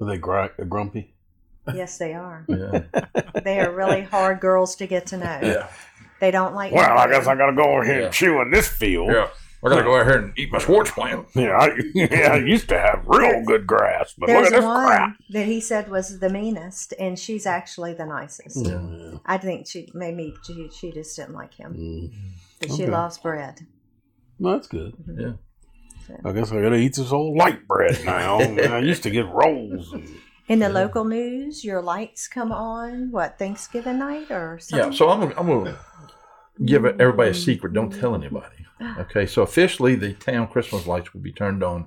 [0.00, 1.14] Are they gr- grumpy?
[1.74, 2.44] Yes, they are.
[2.48, 2.82] Yeah.
[3.44, 5.38] They are really hard girls to get to know.
[5.42, 5.68] Yeah.
[6.20, 6.72] They don't like.
[6.72, 8.04] Well, I guess I got to go over here Yeah.
[8.06, 9.08] and chew in this field.
[9.12, 9.28] Yeah.
[9.64, 11.26] I gotta go out here and eat my Schwartz plant.
[11.34, 14.86] Yeah, I, yeah, I used to have real good grass, but look at this one
[14.86, 15.16] crap.
[15.30, 18.64] that he said was the meanest, and she's actually the nicest.
[18.64, 19.18] Yeah.
[19.26, 21.74] I think she maybe she, she just didn't like him.
[21.74, 22.12] Mm.
[22.60, 22.92] But she Okay.
[22.92, 23.66] loves bread.
[24.38, 24.94] Well, that's good.
[25.18, 25.32] Yeah.
[26.24, 28.38] I guess I got to eat this old light bread now.
[28.74, 29.92] I used to get rolls.
[29.92, 30.08] And,
[30.48, 34.92] In the local news, your lights come on what Thanksgiving night or something?
[34.92, 35.78] Yeah, so I'm gonna, I'm gonna
[36.64, 37.72] give everybody a secret.
[37.72, 38.54] Don't tell anybody.
[38.98, 41.86] Okay, so officially the town Christmas lights will be turned on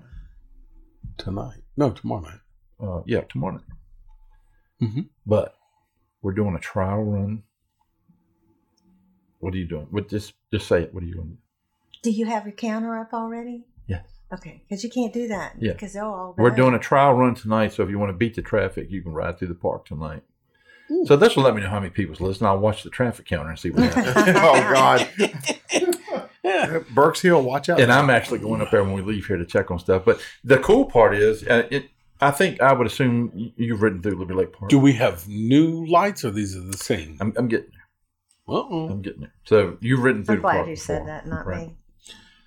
[1.17, 1.61] tonight.
[1.77, 2.39] No, tomorrow night.
[2.83, 4.89] Uh, yeah, tomorrow night.
[4.89, 5.07] Mhm.
[5.25, 5.55] But
[6.21, 7.43] we're doing a trial run.
[9.39, 9.87] What are you doing?
[9.89, 10.93] What just just say it.
[10.93, 11.37] What are you doing?
[12.03, 13.63] Do you have your counter up already?
[13.87, 14.05] Yes.
[14.33, 15.55] Okay, because you can't do that.
[15.59, 15.73] Yeah.
[15.73, 16.35] Because they'll all.
[16.37, 19.01] We're doing a trial run tonight, so if you want to beat the traffic, you
[19.01, 20.23] can ride through the park tonight.
[21.05, 22.49] So this will let me know how many people's listening.
[22.49, 24.35] I'll watch the traffic counter and see what happens.
[24.37, 25.09] oh God.
[26.93, 27.79] Burks Hill, watch out.
[27.79, 30.03] and I'm actually going up there when we leave here to check on stuff.
[30.05, 31.89] But the cool part is, uh, it.
[32.19, 34.69] I think I would assume you've ridden through Liberty Lake Park.
[34.69, 37.17] do we have new lights or these are the same?
[37.21, 38.57] I'm, I'm getting there.
[38.57, 38.89] Uh-oh.
[38.89, 39.33] I'm getting there.
[39.45, 40.57] So you've ridden through I'm the park.
[40.65, 41.67] glad you said that, not right?
[41.69, 41.77] me.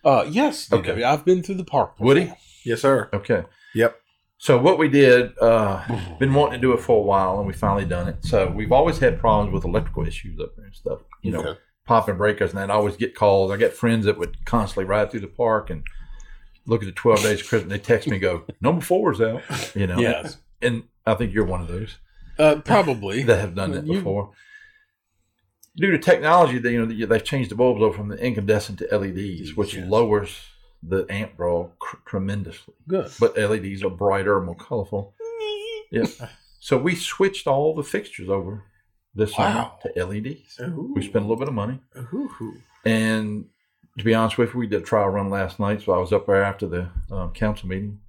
[0.05, 0.73] Uh, yes.
[0.73, 0.93] Okay.
[0.93, 1.03] Okay.
[1.03, 1.95] I've been through the park.
[1.97, 2.07] before.
[2.07, 2.33] Woody?
[2.65, 3.09] Yes, sir.
[3.13, 3.45] Okay.
[3.75, 4.01] Yep.
[4.39, 5.83] So what we did, uh,
[6.19, 8.17] been wanting to do it for a while, and we finally done it.
[8.25, 11.01] So we've always had problems with electrical issues up there and stuff.
[11.23, 11.59] You know, Okay.
[11.87, 13.51] popping breakers, and I'd always get calls.
[13.51, 15.83] I got friends that would constantly ride through the park and
[16.67, 17.71] look at the twelve days of Christmas.
[17.73, 19.43] They text me, go, "Number four's out."
[19.75, 19.99] You know.
[19.99, 20.37] Yes.
[20.61, 21.99] And I think you're one of those
[22.39, 23.23] Uh, probably.
[23.23, 24.31] that have done that You- before.
[25.77, 28.97] Due to technology, they, you know, they've changed the bulbs over from the incandescent to
[28.97, 29.89] LEDs, which Yes.
[29.89, 30.39] lowers
[30.83, 32.75] the amp draw cr- tremendously.
[32.87, 33.11] Good.
[33.18, 35.14] But LEDs are brighter, and more colorful.
[35.91, 36.07] Yeah.
[36.61, 38.64] So we switched all the fixtures over
[39.14, 40.59] this summer to LEDs.
[40.61, 40.93] Ooh.
[40.97, 41.79] We spent a little bit of money,
[42.12, 42.55] Ooh.
[42.85, 43.45] and
[43.99, 45.83] to be honest with you, we did a trial run last night.
[45.83, 48.01] So I was up there after the um, council meeting.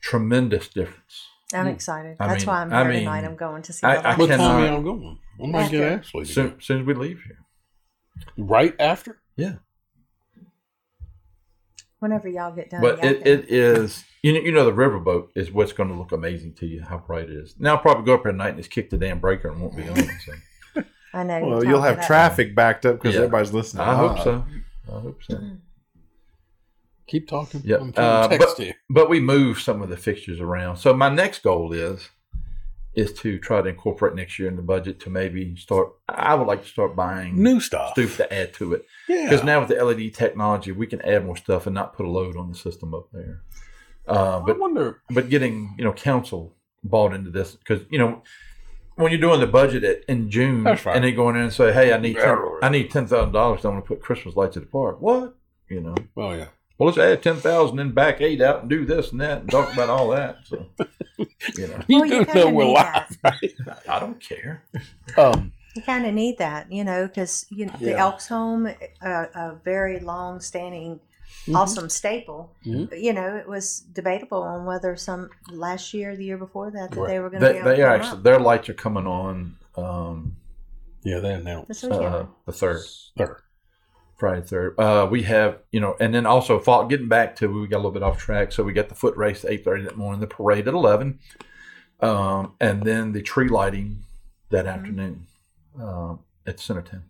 [0.00, 1.26] Tremendous difference.
[1.54, 2.16] I'm excited.
[2.20, 3.24] I That's mean- why I'm I here mean, tonight.
[3.24, 5.18] I'm going to see I- the I cannot- time are y'all going?
[5.42, 5.98] I might get After.
[6.00, 6.24] Ashley.
[6.24, 6.54] Soon, go.
[6.60, 7.38] soon as we leave here.
[8.38, 9.20] Right after?
[9.36, 9.54] Yeah.
[11.98, 12.80] Whenever y'all get done.
[12.82, 16.12] But it, it is you know you know the riverboat is what's going to look
[16.12, 17.54] amazing to you how bright it is.
[17.58, 19.60] Now I'll probably go up there at night and just kick the damn breaker and
[19.60, 19.96] won't be on.
[19.96, 20.82] So.
[21.14, 21.38] I know.
[21.38, 23.22] you Well, talked you'll have about- traffic backed up because Yeah.
[23.22, 23.84] everybody's listening.
[23.86, 24.44] I hope Uh, so.
[24.88, 25.40] I hope so.
[27.06, 27.62] Keep talking.
[27.64, 28.72] Yeah, I'm trying uh, to text but, you.
[28.90, 30.76] but we move some of the fixtures around.
[30.78, 32.08] So my next goal is
[32.94, 35.88] is to try to incorporate next year in the budget to maybe start.
[36.08, 37.92] I would like to start buying New stuff.
[37.94, 39.24] stuff to add to it Yeah.
[39.24, 42.08] because now with the LED technology, we can add more stuff and not put a
[42.10, 43.42] load on the system up there.
[44.06, 45.02] Uh, I but wonder.
[45.10, 48.22] but getting you know council bought into this because you know
[48.96, 50.86] when you're doing the budget at, in June right.
[50.86, 52.44] and they go in there and say, hey, I need 10, Yeah.
[52.62, 53.64] I need ten thousand dollars.
[53.64, 55.00] I want to put Christmas lights at the park.
[55.00, 55.34] What
[55.68, 55.94] you know?
[56.16, 56.48] Oh, yeah.
[56.78, 59.50] Well, let's add ten thousand and back eight out and do this and that and
[59.50, 60.38] talk about all that.
[60.44, 60.66] So,
[61.56, 63.54] you know, You Well, you do kinda know we're live, right?
[63.88, 64.64] I don't care.
[65.16, 68.66] Um, You kind of need that, you know, because you know, the Elks Home,
[69.02, 71.00] a, a very long-standing,
[71.46, 71.56] Mm-hmm.
[71.56, 72.54] awesome staple.
[72.64, 73.02] Mhm.
[73.02, 77.06] You know, it was debatable on whether some last year, the year before that, that
[77.06, 78.22] they were going to They, they are actually up.
[78.22, 80.36] their lights are coming on um,
[81.02, 82.80] yeah, they announced uh, the third.
[83.18, 83.42] third.
[84.16, 84.78] Friday third.
[84.78, 87.78] Uh, we have you know, and then also fall, getting back to we got a
[87.78, 88.52] little bit off track.
[88.52, 91.18] So we got the foot race at eight thirty that morning, the parade at eleven,
[92.00, 94.04] um, and then the tree lighting
[94.50, 95.26] that afternoon
[95.80, 97.02] um, at Centertown.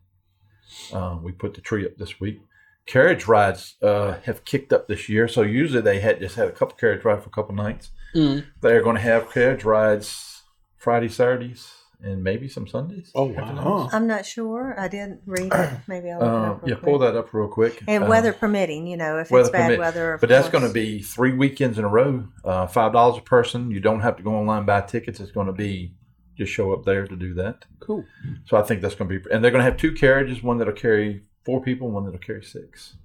[0.92, 2.40] Uh, we put the tree up this week.
[2.86, 5.26] Carriage rides uh, have kicked up this year.
[5.28, 7.90] So usually they had just had a couple carriage rides for a couple nights.
[8.14, 8.44] Mm.
[8.60, 10.42] They're going to have carriage rides
[10.76, 11.72] Friday, Saturdays,
[12.04, 13.10] and maybe some Sundays.
[13.14, 13.40] Oh, wow.
[13.42, 13.94] afternoons.
[13.94, 14.74] I'm not sure.
[14.78, 15.70] I didn't read it.
[15.88, 16.84] Maybe I'll look it Um, up real yeah, quick.
[16.84, 17.82] pull that up real quick.
[17.88, 19.78] And Uh, weather permitting, you know, if it's bad permit.
[19.78, 20.14] weather.
[20.14, 22.28] Of but that's going to be three weekends in a row.
[22.44, 23.70] Uh, Five dollars a person.
[23.70, 25.18] You don't have to go online and buy tickets.
[25.20, 25.94] It's going to be
[26.36, 27.64] just show up there to do that.
[27.80, 28.04] Cool.
[28.46, 30.58] So I think that's going to be, and they're going to have two carriages, one
[30.58, 32.96] that'll carry four people, one that'll carry six.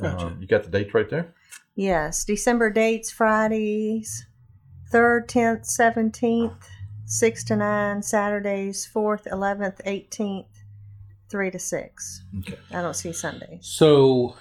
[0.00, 0.26] Gotcha.
[0.26, 1.32] Um, you got the dates right there.
[1.76, 4.26] Yes, December dates Fridays,
[4.92, 6.52] 3rd, 10th, 17th,
[7.06, 10.46] 6 to 9, Saturdays, 4th, 11th, 18th,
[11.30, 12.24] 3 to 6.
[12.40, 12.58] Okay.
[12.70, 13.60] I don't see Sundays.
[13.66, 14.36] So,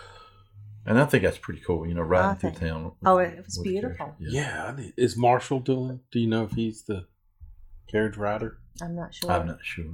[0.86, 1.86] and I think that's pretty cool.
[1.88, 2.92] You know, riding I through think- town.
[3.06, 3.98] Oh, it was with the carriage.
[3.98, 4.16] beautiful.
[4.20, 6.00] yeah, I need- is Marshall doing?
[6.12, 7.08] Do you know if he's the
[7.90, 8.58] carriage rider?
[8.82, 9.32] I'm not sure.
[9.32, 9.86] I'm not sure.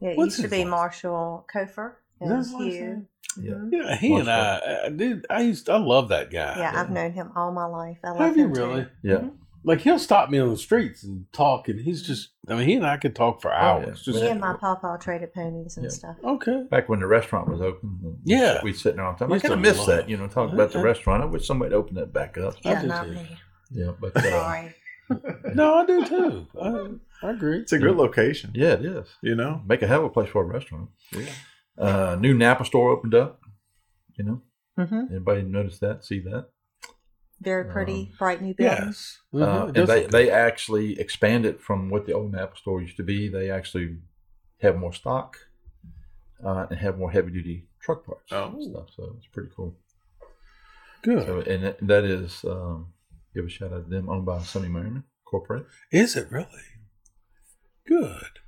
[0.00, 2.62] Yeah, it What's used to his be last- Marshall Kofer Is that and his last
[2.62, 2.80] Hugh.
[2.86, 3.08] name?
[3.38, 3.72] Mhm.
[3.72, 5.26] Yeah, he and I, I did.
[5.28, 5.68] I used.
[5.68, 6.56] I love that guy.
[6.58, 7.98] Yeah, I've known him all my life.
[8.04, 8.60] I love Have you him too.
[8.60, 8.86] really?
[9.02, 9.24] Yeah.
[9.66, 12.30] Like he'll stop me on the streets and talk, and he's just.
[12.48, 14.02] I mean, he and I could talk for hours.
[14.02, 15.90] Just He and my papa traded ponies and Yeah.
[15.90, 16.16] stuff.
[16.22, 16.64] okay.
[16.70, 18.18] Back when the restaurant was open.
[18.24, 18.60] Yeah.
[18.62, 19.32] we'd sit there all the time.
[19.32, 21.22] I Used kind of to miss love that, you know, talking about the restaurant.
[21.22, 22.56] I wish somebody would open that back up.
[22.62, 23.26] Yeah, do not me.
[23.70, 24.74] Yeah, but uh, Sorry.
[25.54, 26.46] No, I do too.
[26.60, 27.58] I, I agree.
[27.58, 28.52] It's a good location.
[28.54, 29.06] yeah, it is.
[29.22, 29.62] You know?
[29.66, 30.90] Make a hell of a place for a restaurant.
[31.12, 31.26] Yeah.
[31.78, 33.40] Uh, new Napa store opened up.
[34.16, 34.42] You know,
[34.78, 35.06] mm-hmm.
[35.10, 36.04] anybody notice that?
[36.04, 36.48] See that?
[37.40, 38.78] Very pretty, bright new building.
[38.86, 39.18] Yes.
[39.32, 42.96] Uh, Mhm, it and they, they actually expanded from what the old Napa store used
[42.96, 43.28] to be.
[43.28, 43.98] They actually
[44.62, 45.36] have more stock
[46.44, 48.46] uh, and have more heavy duty truck parts Oh.
[48.52, 48.88] and stuff.
[48.96, 49.76] So it's pretty cool.
[51.02, 51.26] good.
[51.26, 52.92] So, and that- that is um,
[53.34, 55.66] give a shout out to them, owned by Sonny Merryman Corporate.
[55.90, 56.46] Is it really?
[57.86, 58.38] Good.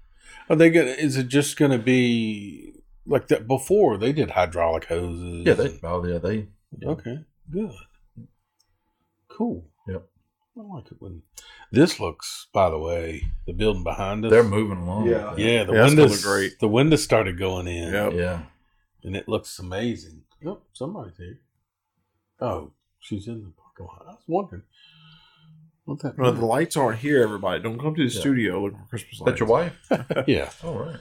[0.49, 0.91] Are they gonna?
[0.93, 2.72] Is it just gonna be
[3.05, 3.47] like that?
[3.47, 5.45] Before they did hydraulic hoses.
[5.47, 6.47] Yeah, they oh yeah they
[6.82, 7.18] Okay.
[7.51, 7.72] Good.
[9.37, 9.64] Cool.
[9.89, 10.03] Yep.
[10.59, 11.22] I like it when
[11.70, 12.47] this looks.
[12.53, 14.30] By the way, the building behind us.
[14.30, 15.07] they're moving along.
[15.07, 15.30] Yeah.
[15.30, 15.39] with.
[15.39, 16.24] Yeah, the Yeah, windows.
[16.24, 16.59] look great.
[16.61, 17.93] The windows started going in.
[17.93, 18.12] Yep.
[18.14, 18.43] yeah.
[19.05, 20.22] and it looks amazing.
[20.43, 21.41] Yep, somebody's here.
[22.41, 24.07] Oh, she's in the parking lot.
[24.09, 24.62] I was wondering
[25.84, 26.18] what that.
[26.18, 27.62] Well, the lights aren't here, everybody.
[27.62, 28.20] Don't come to the Yeah.
[28.20, 29.26] studio looking for Christmas lights.
[29.30, 29.78] That's your wife.
[30.26, 30.51] yeah.
[30.64, 30.97] All right.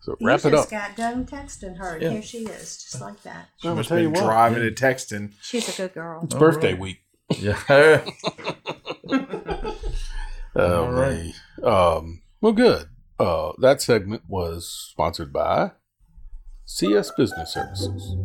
[0.00, 0.70] So You wrap it just up.
[0.70, 2.10] got done texting her, Yeah.
[2.10, 3.48] here she is, just like that.
[3.60, 4.30] She I'm must gonna tell been you what.
[4.32, 5.32] driving and texting.
[5.42, 6.20] She's a good girl.
[6.24, 6.80] It's All birthday right.
[6.80, 6.98] week.
[7.30, 8.04] Yeah.
[10.56, 11.32] Oh All right.
[11.62, 12.22] Um.
[12.40, 12.86] Well, good.
[13.20, 15.70] Uh, that segment was sponsored by
[16.66, 18.16] CNS Business Services.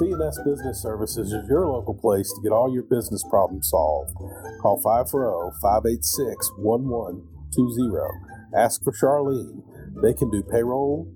[0.00, 4.14] CNS Business Services is your local place to get all your business problems solved.
[4.60, 8.08] Call oh, 540-586-1120.
[8.56, 9.62] Ask for Charlene.
[10.02, 11.12] They can do payroll,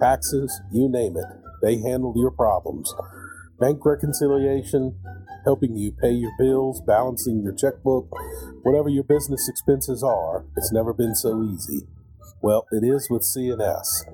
[0.00, 1.24] taxes, you name it.
[1.62, 2.92] They handle your problems.
[3.58, 4.98] Bank reconciliation,
[5.44, 8.08] helping you pay your bills, balancing your checkbook,
[8.62, 11.86] whatever your business expenses are, it's never been so easy.
[12.42, 14.04] Well, it is with CNS.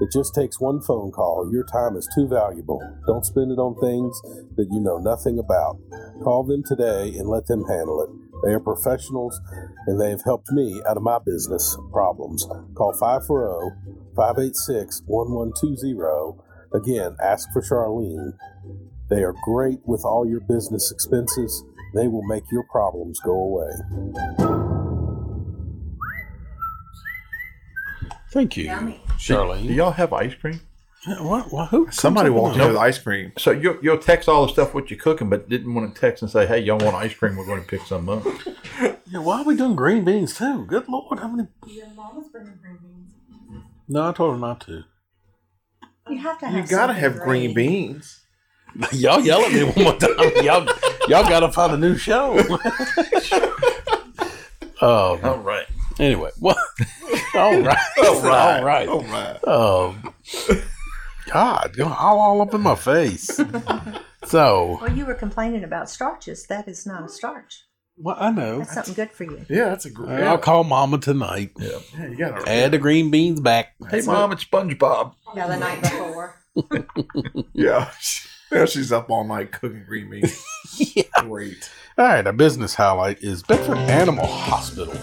[0.00, 1.50] It just takes one phone call.
[1.52, 2.80] Your time is too valuable.
[3.06, 4.20] Don't spend it on things
[4.56, 5.78] that you know nothing about.
[6.22, 8.10] Call them today and let them handle it.
[8.44, 9.40] They are professionals
[9.86, 12.46] and they have helped me out of my business problems.
[12.74, 13.74] Call 540
[14.14, 16.45] 586 1120.
[16.76, 18.36] Again, ask for Charlene.
[19.08, 21.64] They are great with all your business expenses.
[21.94, 23.70] They will make your problems go away.
[28.30, 29.00] Thank you, Yummy.
[29.26, 30.60] Do y'all have ice cream?
[31.06, 33.32] What, what, who Somebody comes up walked with in with ice cream.
[33.38, 36.20] So you'll, you'll text all the stuff what you're cooking, but didn't want to text
[36.22, 37.36] and say, "Hey, y'all want ice cream?
[37.36, 38.24] We're going to pick some up."
[39.08, 40.66] Yeah, why are we doing green beans too?
[40.66, 41.48] Good lord, how many?
[41.68, 43.62] Your mom mama's bringing green beans.
[43.86, 44.82] No, I told her not to.
[46.08, 48.20] You have to You gotta have green beans.
[48.92, 50.10] y'all yell at me one more time.
[50.44, 50.66] Y'all,
[51.08, 52.38] y'all got to find a new show.
[54.82, 55.66] um, all right.
[55.98, 56.58] Anyway, well,
[57.34, 58.88] all right, all right, all right.
[58.88, 59.44] All right.
[59.48, 60.14] Um,
[61.32, 63.40] God, you're all, all up in my face.
[64.26, 66.46] So, Well, you were complaining about starches.
[66.48, 67.64] That is not a starch.
[67.98, 68.58] Well, I know.
[68.58, 69.44] That's something good for you.
[69.48, 70.22] Yeah, that's a great.
[70.22, 71.52] I'll call Mama tonight.
[71.58, 71.78] Yeah.
[71.98, 72.48] Yeah, you gotta.
[72.50, 73.74] Add the green beans back.
[73.90, 75.14] Hey, mom, it's SpongeBob.
[75.34, 76.36] Yeah, the night before.
[77.52, 77.90] Yeah.
[78.50, 80.42] Now she's up all night cooking green beans.
[80.78, 81.04] Yeah.
[81.20, 81.70] Great.
[81.96, 84.94] All right, our business highlight is Bedford Animal Hospital.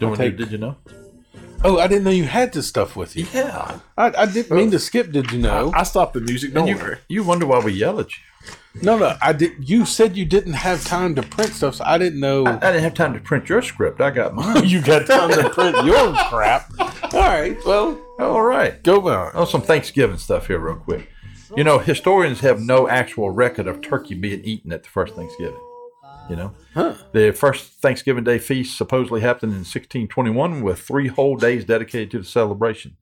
[0.00, 0.76] Doing take- it, did you know?
[1.64, 3.26] Oh, I didn't know you had this stuff with you.
[3.32, 3.78] Yeah.
[3.96, 5.12] I, I didn't mean to skip.
[5.12, 5.70] Did you know?
[5.74, 6.52] I stopped the music.
[6.54, 6.96] Don't And worry.
[7.08, 8.22] you, you wonder why we yell at you.
[8.82, 9.52] No, no, I did.
[9.68, 12.44] You said you didn't have time to print stuff, so I didn't know.
[12.46, 14.00] I, I didn't have time to print your script.
[14.00, 14.64] I got mine.
[14.66, 16.72] you got time to print your crap.
[17.14, 18.82] All right, well, All right.
[18.82, 19.30] go on.
[19.34, 21.08] Oh, some Thanksgiving stuff here, real quick.
[21.54, 25.60] You know, historians have no actual record of turkey being eaten at the first Thanksgiving.
[26.28, 26.94] You know, Huh.
[27.12, 32.18] the first Thanksgiving Day feast supposedly happened in 1621 with three whole days dedicated to
[32.18, 32.96] the celebration.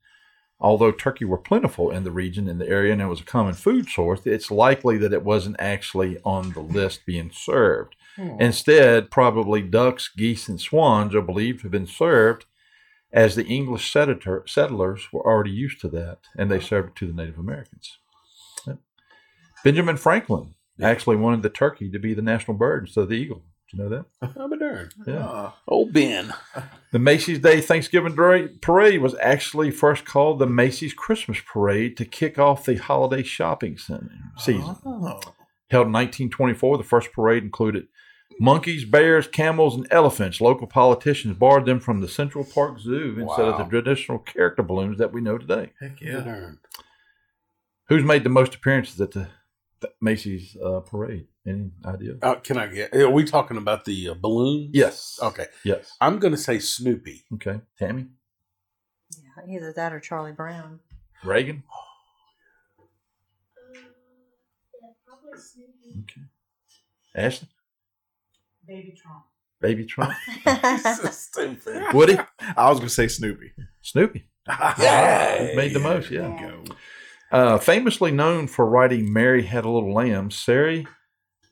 [0.59, 3.53] Although turkey were plentiful in the region, in the area, and it was a common
[3.53, 7.95] food source, it's likely that it wasn't actually on the list being served.
[8.15, 8.35] Hmm.
[8.39, 12.45] Instead, probably ducks, geese, and swans are believed to have been served
[13.13, 17.07] as the English settler, settlers were already used to that, and they served it to
[17.07, 17.97] the Native Americans.
[18.65, 18.77] Yep.
[19.63, 23.43] Benjamin Franklin actually wanted the turkey to be the national bird instead of the eagle.
[23.69, 24.05] Did you know that?
[24.21, 24.89] Oh, I'm a darn.
[25.07, 25.25] Yeah.
[25.25, 26.33] Oh, old Ben.
[26.91, 32.37] The Macy's Day Thanksgiving Parade was actually first called the Macy's Christmas Parade to kick
[32.37, 33.99] off the holiday shopping se-
[34.37, 34.75] season.
[34.85, 35.21] Oh.
[35.69, 37.87] Held in 1924, the first parade included
[38.41, 40.41] monkeys, bears, camels, and elephants.
[40.41, 44.97] Local politicians borrowed them from the Central Park Zoo instead of the traditional character balloons
[44.97, 45.71] that we know today.
[45.79, 46.19] Heck yeah.
[46.19, 46.59] darn.
[47.87, 49.27] Who's made the most appearances at the, the
[49.99, 51.27] Macy's uh, parade?
[51.45, 52.13] Any idea?
[52.21, 52.95] Uh, can I get?
[52.95, 54.71] Are we talking about the uh, balloons?
[54.73, 55.19] Yes.
[55.21, 55.45] Okay.
[55.63, 55.91] Yes.
[55.99, 57.23] I'm going to say Snoopy.
[57.35, 57.61] Okay.
[57.79, 58.07] Tammy?
[59.17, 60.79] Yeah, either that or Charlie Brown.
[61.23, 61.63] Reagan?
[65.91, 66.21] Okay.
[67.15, 67.47] Ashley?
[68.67, 69.23] Baby Trump.
[69.59, 70.13] Baby Trump?
[71.11, 71.93] Stupid.
[71.93, 72.17] Woody?
[72.55, 73.51] I was gonna say Snoopy.
[73.81, 74.27] Snoopy.
[74.79, 75.53] Yay.
[75.55, 76.27] Made the most, yeah.
[77.31, 80.83] Uh, famously known for writing Mary Had a Little Lamb, Sarah,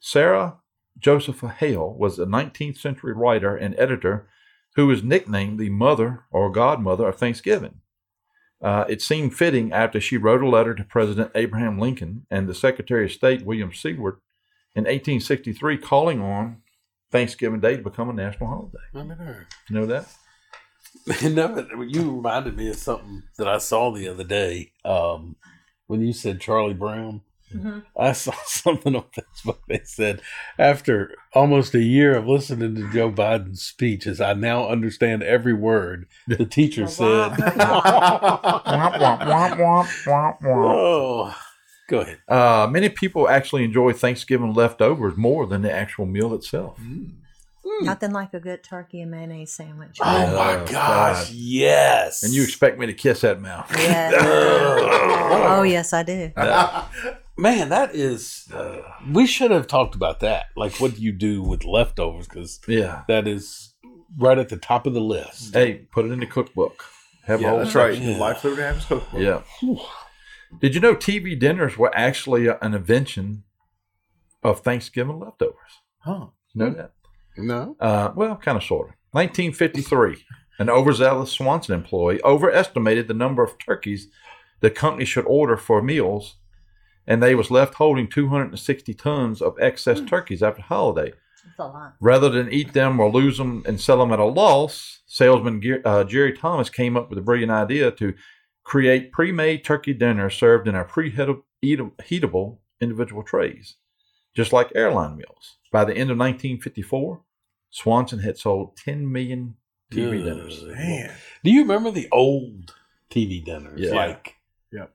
[0.02, 0.58] Sarah
[0.98, 4.28] Josepha Hale was a 19th century writer and editor
[4.76, 7.80] who was nicknamed the mother or godmother of Thanksgiving.
[8.62, 12.54] Uh, it seemed fitting after she wrote a letter to President Abraham Lincoln and the
[12.54, 14.20] Secretary of State William Seward
[14.76, 16.62] in 1863 calling on
[17.10, 18.78] Thanksgiving Day to become a national holiday.
[18.94, 19.48] I'm.
[19.70, 20.08] You know that?
[21.24, 24.74] no, you reminded me of something that I saw the other day.
[24.84, 25.38] Um,
[25.90, 27.22] when you said Charlie Brown,
[27.54, 27.82] Mhm.
[27.98, 29.58] I saw something on Facebook.
[29.68, 30.22] They said
[30.60, 36.06] after almost a year of listening to Joe Biden's speeches, I now understand every word
[36.28, 37.32] the teacher said.
[40.46, 41.36] oh,
[41.90, 42.20] go ahead.
[42.28, 46.80] Uh, many people actually enjoy Thanksgiving leftovers more than the actual meal itself.
[47.82, 49.98] Nothing like a good turkey and mayonnaise sandwich.
[50.02, 51.30] Oh my Oh, gosh, God.
[51.34, 52.24] yes.
[52.24, 53.68] And you expect me to kiss that mouth?
[53.78, 54.14] Yes.
[54.22, 56.32] oh yes, I do.
[57.38, 58.50] Man, that is.
[58.54, 60.48] Uh, we should have talked about that.
[60.58, 62.28] Like, what do you do with leftovers?
[62.28, 63.04] Because Yeah.
[63.08, 63.74] that is
[64.18, 65.54] right at the top of the list.
[65.54, 66.84] Hey, put it in the cookbook.
[67.26, 67.94] Have a Yeah, whole that's right.
[67.94, 68.12] section.
[68.12, 68.18] Yeah.
[68.18, 69.22] Life Food Habits Cookbook.
[69.22, 69.42] Yeah.
[70.60, 73.44] Did you know TV dinners were actually an invention
[74.44, 75.56] of Thanksgiving leftovers?
[76.00, 76.28] Huh.
[76.54, 76.92] You know that?
[77.46, 77.76] No.
[77.80, 78.96] Uh, well, kind of, sort of.
[79.12, 80.24] 1953,
[80.60, 84.10] an overzealous Swanson employee overestimated the number of turkeys
[84.60, 86.36] the company should order for meals,
[87.08, 91.14] and they was left holding 260 tons of excess turkeys after holiday.
[91.46, 91.96] That's a lot.
[92.00, 96.04] Rather than eat them or lose them and sell them at a loss, salesman uh,
[96.04, 98.14] Gerry Thomas came up with a brilliant idea to
[98.64, 103.78] create pre-made turkey dinners served in a pre-heatable individual trays,
[104.36, 105.58] just like airline meals.
[105.72, 107.22] By the end of 1954,
[107.72, 109.56] Swanson had sold 10 million
[109.92, 110.64] TV dinners.
[110.64, 111.12] Man.
[111.44, 112.74] Do you remember the old
[113.12, 113.80] TV dinners?
[113.80, 113.94] Yeah.
[113.94, 114.36] Like,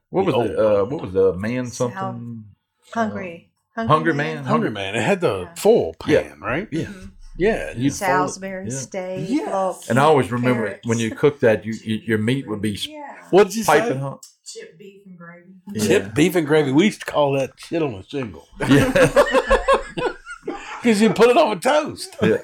[0.09, 2.45] What was The the uh, what was the man something?
[2.93, 3.51] Hungry.
[3.75, 4.43] Hungry Man.
[4.45, 4.95] Hungry Man.
[4.95, 6.33] It had the foil pan, Yeah.
[6.39, 6.67] right?
[6.71, 6.91] Yeah.
[7.37, 7.71] Yeah.
[7.75, 7.97] you'd fold.
[7.97, 8.75] Salisbury Yeah.
[8.77, 9.29] steak.
[9.29, 9.45] Yes.
[9.47, 10.87] little And I always remember carrots.
[10.87, 12.79] when you cook that, you, you your meat would be
[13.31, 13.97] What did you piping say?
[13.99, 14.25] hot.
[14.45, 15.55] Chip beef and gravy.
[15.85, 16.71] Chip beef and gravy.
[16.71, 18.91] We used to call that shit on a shingle Yeah.
[20.81, 22.15] because you put it on a toast.
[22.21, 22.37] yeah.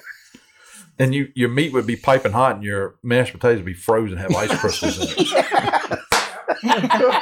[1.01, 4.17] And you your meat would be piping hot, and your mashed potatoes would be frozen,
[4.17, 5.99] have ice crystals in it.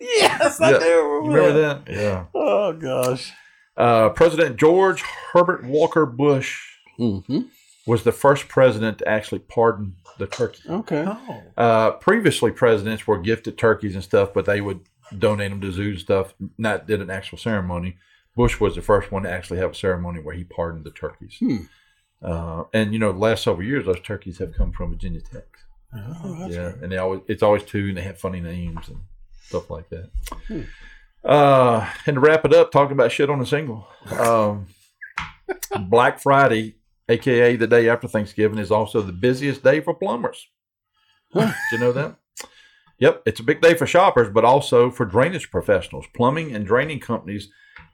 [0.00, 0.78] yes, I Yeah.
[0.78, 1.84] do You remember, remember that.
[1.86, 1.94] that?
[1.94, 2.24] Yeah.
[2.34, 3.32] Oh gosh.
[3.76, 5.02] Uh, president George
[5.32, 6.60] Herbert Walker Bush
[6.98, 7.42] Mm-hmm.
[7.86, 10.62] was the first president to actually pardon the turkey.
[10.68, 11.04] Okay.
[11.06, 11.42] Oh.
[11.56, 14.80] Uh, previously, presidents were gifted turkeys and stuff, but they would
[15.16, 16.34] donate them to zoos and stuff.
[16.58, 17.96] Not did an actual ceremony.
[18.34, 21.36] Bush was the first one to actually have a ceremony where he pardoned the turkeys.
[21.38, 21.56] Hmm.
[22.22, 25.46] Uh, and you know, the last several years, those turkeys have come from Virginia Tech.
[25.94, 26.74] Oh, yeah, right.
[26.82, 28.98] and they always it's always two, and they have funny names and
[29.42, 30.10] stuff like that.
[30.46, 30.62] Hmm.
[31.24, 33.88] Uh, and to wrap it up, talking about shit on a single,
[34.18, 34.66] um,
[35.88, 36.76] Black Friday,
[37.08, 40.48] aka the day after Thanksgiving, is also the busiest day for plumbers.
[41.34, 42.16] Did you know that?
[42.98, 46.06] Yep, it's a big day for shoppers, but also for drainage professionals.
[46.14, 47.48] Plumbing and draining companies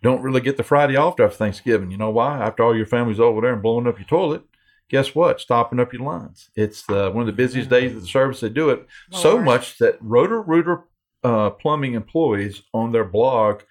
[0.05, 1.91] don't really get the Friday off after Thanksgiving.
[1.91, 2.39] You know why?
[2.39, 4.43] After all your family's over there and blowing up your toilet,
[4.91, 5.41] guess what?
[5.41, 6.51] Stopping up your lines.
[6.55, 8.87] It's uh, one of the busiest days of the service they do it.
[9.11, 9.47] So Lord.
[9.47, 10.83] much that Roto-Rooter
[11.25, 13.63] uh, plumbing employees on their blog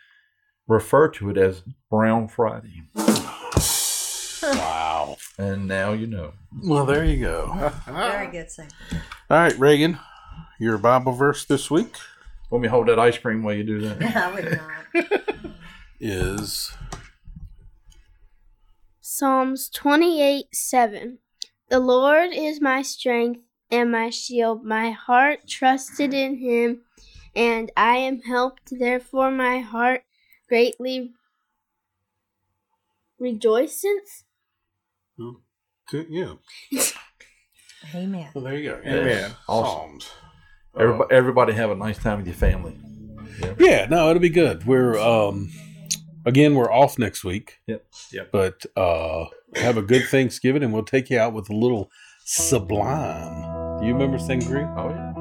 [0.67, 2.81] refer to it as Brown Friday.
[4.43, 5.15] Wow.
[5.37, 6.33] And now you know.
[6.65, 7.71] Well, there you go.
[7.87, 8.67] Very good thing.
[9.29, 9.97] All right, Reagan.
[10.59, 11.95] your Bible verse this week
[12.51, 14.01] Let me hold that ice cream while you do that.
[14.17, 14.61] I would
[15.31, 15.53] not.
[16.03, 16.75] is
[18.99, 21.19] Psalms 28 7.
[21.69, 23.39] The Lord is my strength
[23.71, 24.65] and my shield.
[24.65, 26.81] My heart trusted in him,
[27.33, 28.73] and I am helped.
[28.77, 30.03] Therefore, my heart
[30.49, 31.13] greatly
[33.17, 34.25] rejoiceth.
[35.89, 36.07] good.
[36.09, 36.33] Yeah.
[37.95, 38.29] Amen.
[38.33, 38.81] Well, there you go.
[38.85, 39.31] Amen.
[39.47, 40.01] Awesome.
[40.01, 40.11] Psalms.
[40.77, 42.75] Everybody, everybody have a nice time with your family.
[43.57, 44.65] Yeah, no, it'll be good.
[44.65, 45.49] We're um
[46.25, 47.59] again we're off next week.
[47.67, 47.85] Yep.
[48.11, 48.31] Yep.
[48.31, 51.91] But uh have a good Thanksgiving and we'll take you out with a little
[52.25, 53.79] sublime.
[53.79, 54.73] Do you remember Sangria?
[54.77, 55.12] Oh yeah.